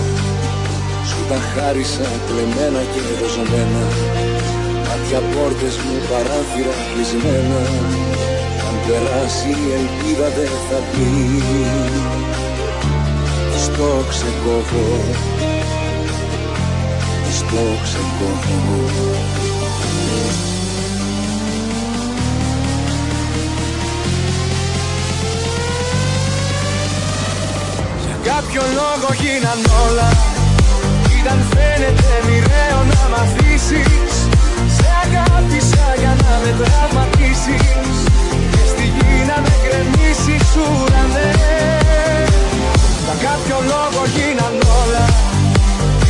Σου 1.09 1.21
τα 1.29 1.39
χάρισα 1.51 2.09
κλεμμένα 2.27 2.83
και 2.93 3.01
ροζωμένα. 3.21 3.85
Μάτια 4.87 5.21
πόρτες 5.33 5.77
μου 5.85 5.97
παράθυρα 6.09 6.75
κλεισμένα. 6.91 7.61
Αν 8.67 8.75
περάσει 8.85 9.51
η 9.65 9.69
ελπίδα 9.79 10.29
δεν 10.37 10.53
θα 10.69 10.79
πει. 10.91 11.09
Στο 13.65 13.89
ξεκόβω. 14.13 14.89
Στο 17.39 17.63
ξεκόβω 17.85 19.42
κάποιο 28.43 28.63
λόγο 28.81 29.09
γίναν 29.23 29.61
όλα. 29.85 30.09
Ήταν 31.19 31.39
φαίνεται 31.53 32.11
μοιραίο 32.27 32.81
να 32.93 33.03
μ' 33.11 33.19
αφήσεις. 33.25 34.13
Σε 34.77 34.89
αγάπησα 35.05 35.87
για 36.01 36.15
να 36.23 36.33
με 36.43 36.51
τραυματίσεις. 36.61 37.97
Και 38.53 38.63
στη 38.73 38.85
γη 38.97 39.17
να 39.31 39.37
με 39.45 39.55
γκρεμίσεις 39.63 40.47
ουρανέ. 40.63 41.33
Για 43.05 43.17
κάποιο 43.27 43.59
λόγο 43.73 44.01
γίναν 44.15 44.55
όλα. 44.81 45.07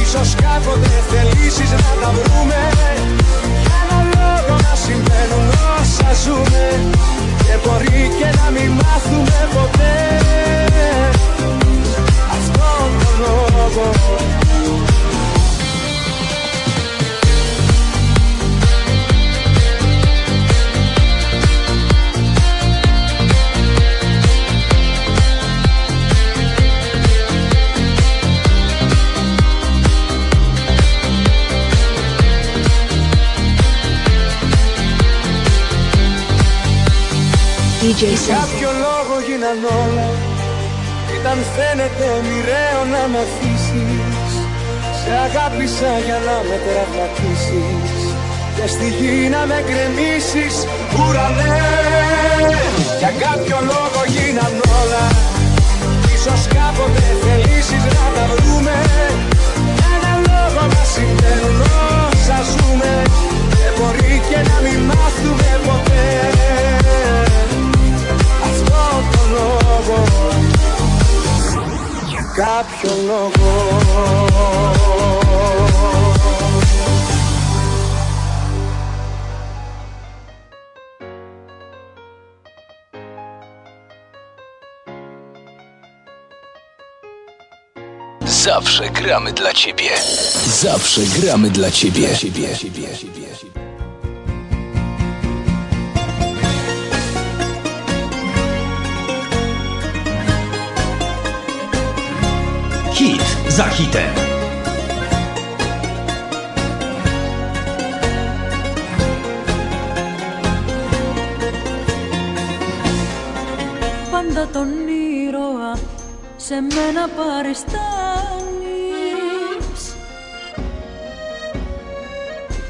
Ίσως 0.02 0.28
κάποτε 0.44 0.92
θελήσεις 1.10 1.70
να 1.82 1.90
τα 2.00 2.10
βρούμε. 2.16 2.60
Για 3.62 3.76
ένα 3.84 3.98
λόγο 4.16 4.54
να 4.66 4.74
συμβαίνουν 4.84 5.46
όσα 5.76 6.10
ζούμε. 6.22 6.64
Και 7.44 7.54
μπορεί 7.62 8.00
και 8.18 8.28
να 8.38 8.46
μην 8.54 8.70
μάθουμε 8.80 9.38
ποτέ 9.54 10.21
λόγο 13.74 14.16
DJ 37.82 38.02
Για 38.02 38.08
Sam. 38.08 38.40
κάποιο 38.40 38.70
λόγο 38.84 39.20
γίναν 39.26 39.58
όλα 39.64 40.08
Ήταν 41.20 41.38
φαίνεται 41.54 42.06
μοιραίο 42.28 42.84
να 42.92 43.08
μ' 43.08 43.16
αφήσεις 43.16 43.61
Σε 45.12 45.18
αγάπησα 45.18 45.92
για 46.06 46.18
να 46.26 46.36
με 46.48 46.56
τραυματίσεις 46.66 48.00
Και 48.56 48.66
στη 48.74 48.88
γη 48.98 49.16
να 49.34 49.42
με 49.50 49.58
γκρεμίσεις 49.66 50.54
ουρανέ 50.98 51.58
Για 53.00 53.12
κάποιο 53.24 53.58
λόγο 53.70 54.00
γίναν 54.14 54.54
όλα. 54.80 55.04
Ίσως 56.14 56.42
κάποτε 56.56 57.04
θελήσεις 57.22 57.84
να 57.94 58.04
τα 58.16 58.24
βρούμε. 58.32 58.76
Για 59.76 59.90
ένα 59.96 60.14
λόγο 60.28 60.62
να 60.74 60.82
συμβαίνουν 60.94 61.60
όσα 62.08 62.38
ζούμε. 62.52 62.92
Και 63.60 63.68
μπορεί 63.76 64.14
και 64.28 64.38
να 64.48 64.56
μην 64.64 64.80
μάθουμε 64.90 65.50
ποτέ. 65.66 66.06
Αυτό 68.48 68.82
το 69.12 69.22
λόγο. 69.34 69.98
Για 70.06 70.21
κάποιο 72.35 72.91
λόγο 73.07 73.77
Zawsze 88.47 88.89
gramy 88.89 89.33
dla 89.33 89.53
ciebie. 89.53 89.89
Zawsze 90.61 91.01
gramy 91.01 91.49
dla 91.49 91.71
ciebie. 91.71 92.07
Hit 92.15 93.20
Za 103.56 103.64
hitem. 103.64 104.14
Πάντα 114.10 114.46
τον 114.52 114.68
ήρωα 115.28 115.78
σε 116.36 116.54
μένα 116.54 117.08
παριστάνεις 117.16 117.82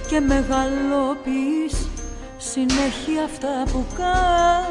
και 0.09 0.20
μεγαλοποιείς 0.20 1.89
συνέχεια 2.37 3.24
αυτά 3.24 3.62
που 3.72 3.85
κάνεις 3.97 4.62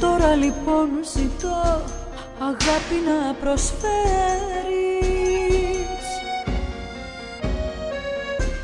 Τώρα 0.00 0.34
λοιπόν 0.34 0.88
ζητώ 1.14 1.82
αγάπη 2.38 2.98
να 3.06 3.34
προσφέρεις. 3.34 3.84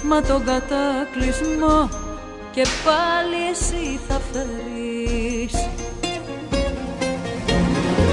Μα 0.03 0.23
τον 0.23 0.45
κατάκλυσμό 0.45 1.89
και 2.51 2.67
πάλι 2.85 3.39
εσύ 3.53 4.01
θα 4.09 4.21
φέρεις. 4.33 5.69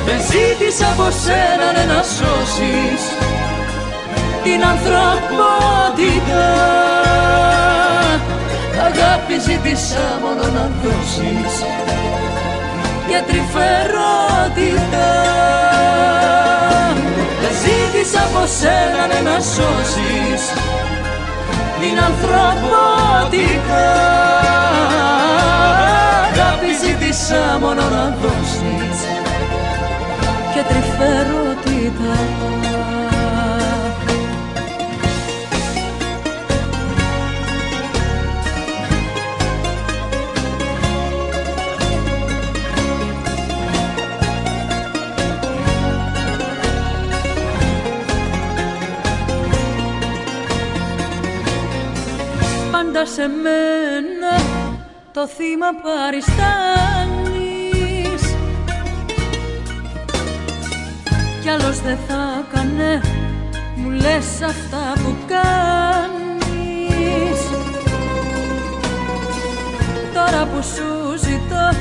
Δεν 0.06 0.20
ζήτησα 0.30 0.88
από 0.92 1.12
σένα 1.12 1.72
ναι, 1.72 1.94
να 1.94 2.04
σώσεις 2.04 3.02
την 4.44 4.64
ανθρωπότητα. 4.64 6.46
Αγάπη 8.86 9.40
ζήτησα 9.40 10.20
μόνο 10.22 10.44
να 10.54 10.72
δώσεις 10.82 11.64
για 13.18 13.26
τρυφερότητα. 13.26 15.10
Δεν 17.42 17.54
ζήτησα 17.64 18.20
από 18.20 18.44
σένα 18.60 19.04
ναι, 19.08 19.20
να 19.30 19.38
σώσεις 19.40 20.44
την 21.80 21.98
ανθρωπότητα. 22.10 23.86
Αγάπη 26.28 26.72
ζήτησα 26.82 27.58
μόνο 27.62 27.82
να 27.82 28.18
δώσεις 28.22 29.00
και 30.54 30.62
τρυφερότητα 30.70 32.14
Πάντα 52.98 53.12
σε 53.12 53.28
μένα 53.28 54.34
το 55.12 55.28
θύμα 55.28 55.68
παριστάνεις. 55.84 56.24
Κι 61.42 61.50
άλλος 61.50 61.82
δεν 61.82 61.98
θα 62.08 62.46
κάνε 62.54 63.02
μου 63.76 63.90
λες 63.90 64.42
αυτά 64.46 64.94
που 64.94 65.16
κάνεις. 65.28 66.20
Τώρα 70.14 70.46
που 70.46 70.64
σου 70.64 71.18
ζητώ 71.18 71.72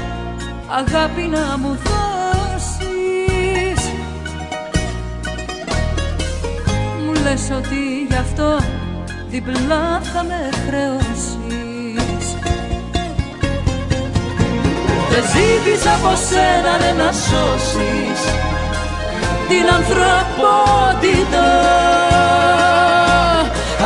αγάπη 0.68 1.22
να 1.22 1.58
μου 1.58 1.78
δώσεις. 1.84 2.70
Μου 7.04 7.12
λες 7.22 7.50
ότι 7.50 8.06
γι' 8.08 8.16
αυτό 8.16 8.75
διπλά 9.36 10.00
θα 10.12 10.22
με 10.22 10.48
χρεώσεις. 10.66 12.24
Δεν 15.10 15.24
ζήτησα 15.32 15.94
από 15.94 16.12
σένα 16.28 16.72
ναι, 16.80 17.02
να 17.02 17.12
σώσεις 17.12 18.20
την 19.48 19.66
ανθρωπότητα. 19.76 21.46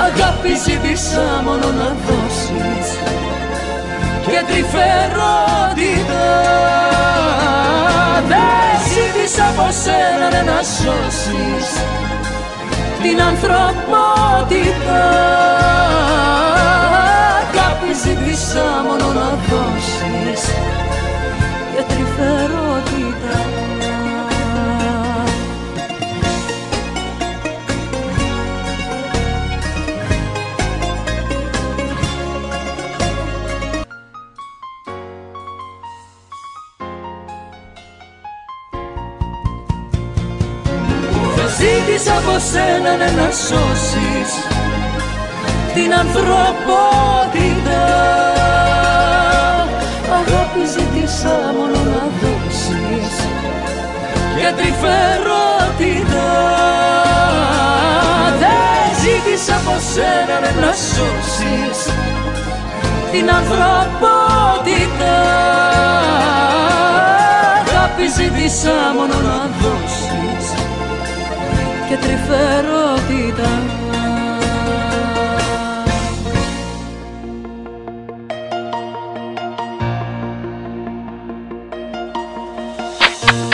Αγάπη 0.07 0.53
ζήτησα 0.65 1.43
μόνο 1.45 1.67
να 1.81 1.97
δώσεις 2.05 2.89
και 4.27 4.45
τρυφερότητα. 4.49 6.27
Δεν 8.29 8.73
ζήτησα 8.91 9.49
από 9.49 9.69
σένα 9.83 10.31
ναι, 10.31 10.43
να 10.53 10.63
σώσεις 10.63 12.00
την 13.03 13.21
ανθρωπότητα. 13.23 15.01
Αγάπη 17.41 17.93
ζήτησα 18.03 18.85
μόνο 18.87 19.13
να 19.13 19.29
δώσεις 19.49 19.90
από 42.21 42.39
σένα 42.39 42.97
ναι, 42.97 43.11
να 43.23 43.31
σώσεις 43.31 44.33
την 45.75 45.95
ανθρωπότητα. 46.03 47.83
Αγάπη 50.19 50.63
ζήτησα 50.75 51.37
μόνο 51.57 51.79
να 51.93 52.03
δώσεις 52.21 53.15
για 54.39 54.53
τρυφερότητα. 54.59 56.29
Δεν 58.43 58.85
ζήτησα 59.03 59.55
από 59.55 59.75
σένα 59.93 60.37
ναι, 60.43 60.53
να 60.67 60.73
σώσεις 60.73 61.79
την 63.13 63.31
ανθρωπότητα. 63.31 65.15
Αγάπη 67.61 68.07
ζήτησα 68.17 68.77
μόνο 68.97 69.15
να 69.29 69.39
δώσεις 69.61 70.00
και 71.91 71.97
τρυφερότητα 71.97 73.49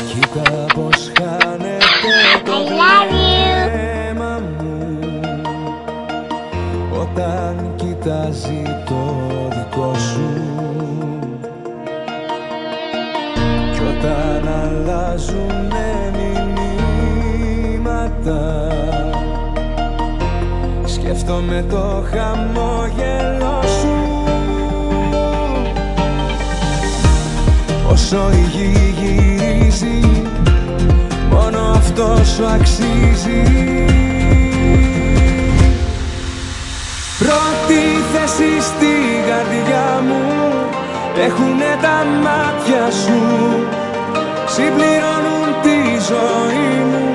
Κοίτα 0.09 0.67
πως 0.75 1.13
χάνεται 1.19 1.81
το 2.45 2.53
I 2.53 2.71
love 2.71 3.11
you. 3.11 3.37
βλέμμα 3.71 4.41
μου 4.59 5.01
Όταν 7.01 7.73
κοιτάζει 7.77 8.63
το 8.89 9.36
Σκέφτομαι 21.19 21.65
το 21.71 22.05
χαμόγελο 22.11 23.63
σου. 23.63 23.95
Όσο 27.93 28.31
η 28.33 28.47
γη 28.53 28.95
γυρίζει 28.99 30.01
Μόνο 31.31 31.59
αυτός 31.75 32.29
σου 32.29 32.47
αξίζει. 32.47 33.43
Πρώτη 37.19 37.83
θέση 38.13 38.61
στη 38.61 38.95
καρδιά 39.29 40.03
μου 40.07 40.23
Έχουνε 41.25 41.79
τα 41.83 42.05
μάτια 42.23 42.91
σου. 42.91 43.21
Συμπληρώνουν 44.47 45.49
τη 45.63 45.79
ζωή 46.09 46.85
μου 46.91 47.09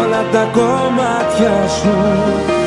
Όλα 0.00 0.24
τα 0.32 0.48
κομμάτια 0.52 1.68
σου 1.68 2.57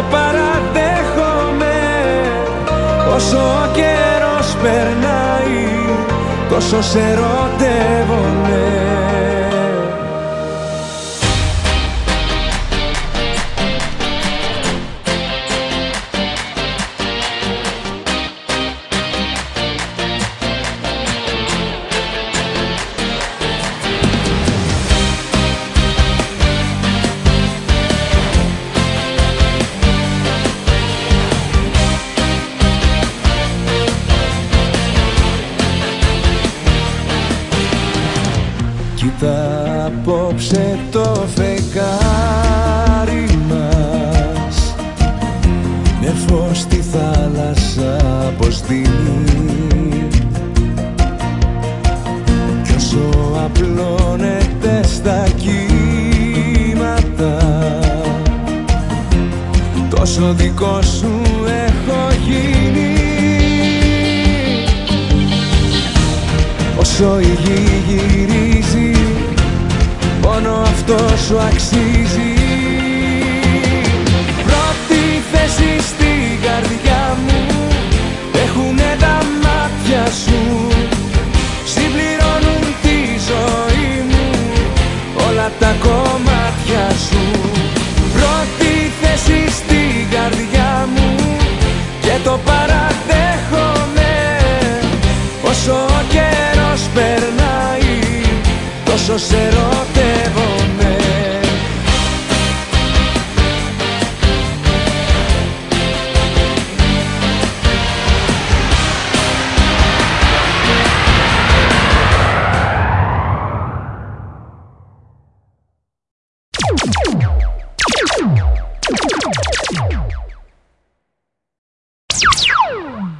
το 0.00 0.06
παραδέχομαι 0.10 1.78
Όσο 3.14 3.38
ο 3.38 3.70
καιρός 3.72 4.56
περνάει 4.62 5.64
τόσο 6.48 6.82
σε 6.82 6.98
ερωτεύομαι. 6.98 8.79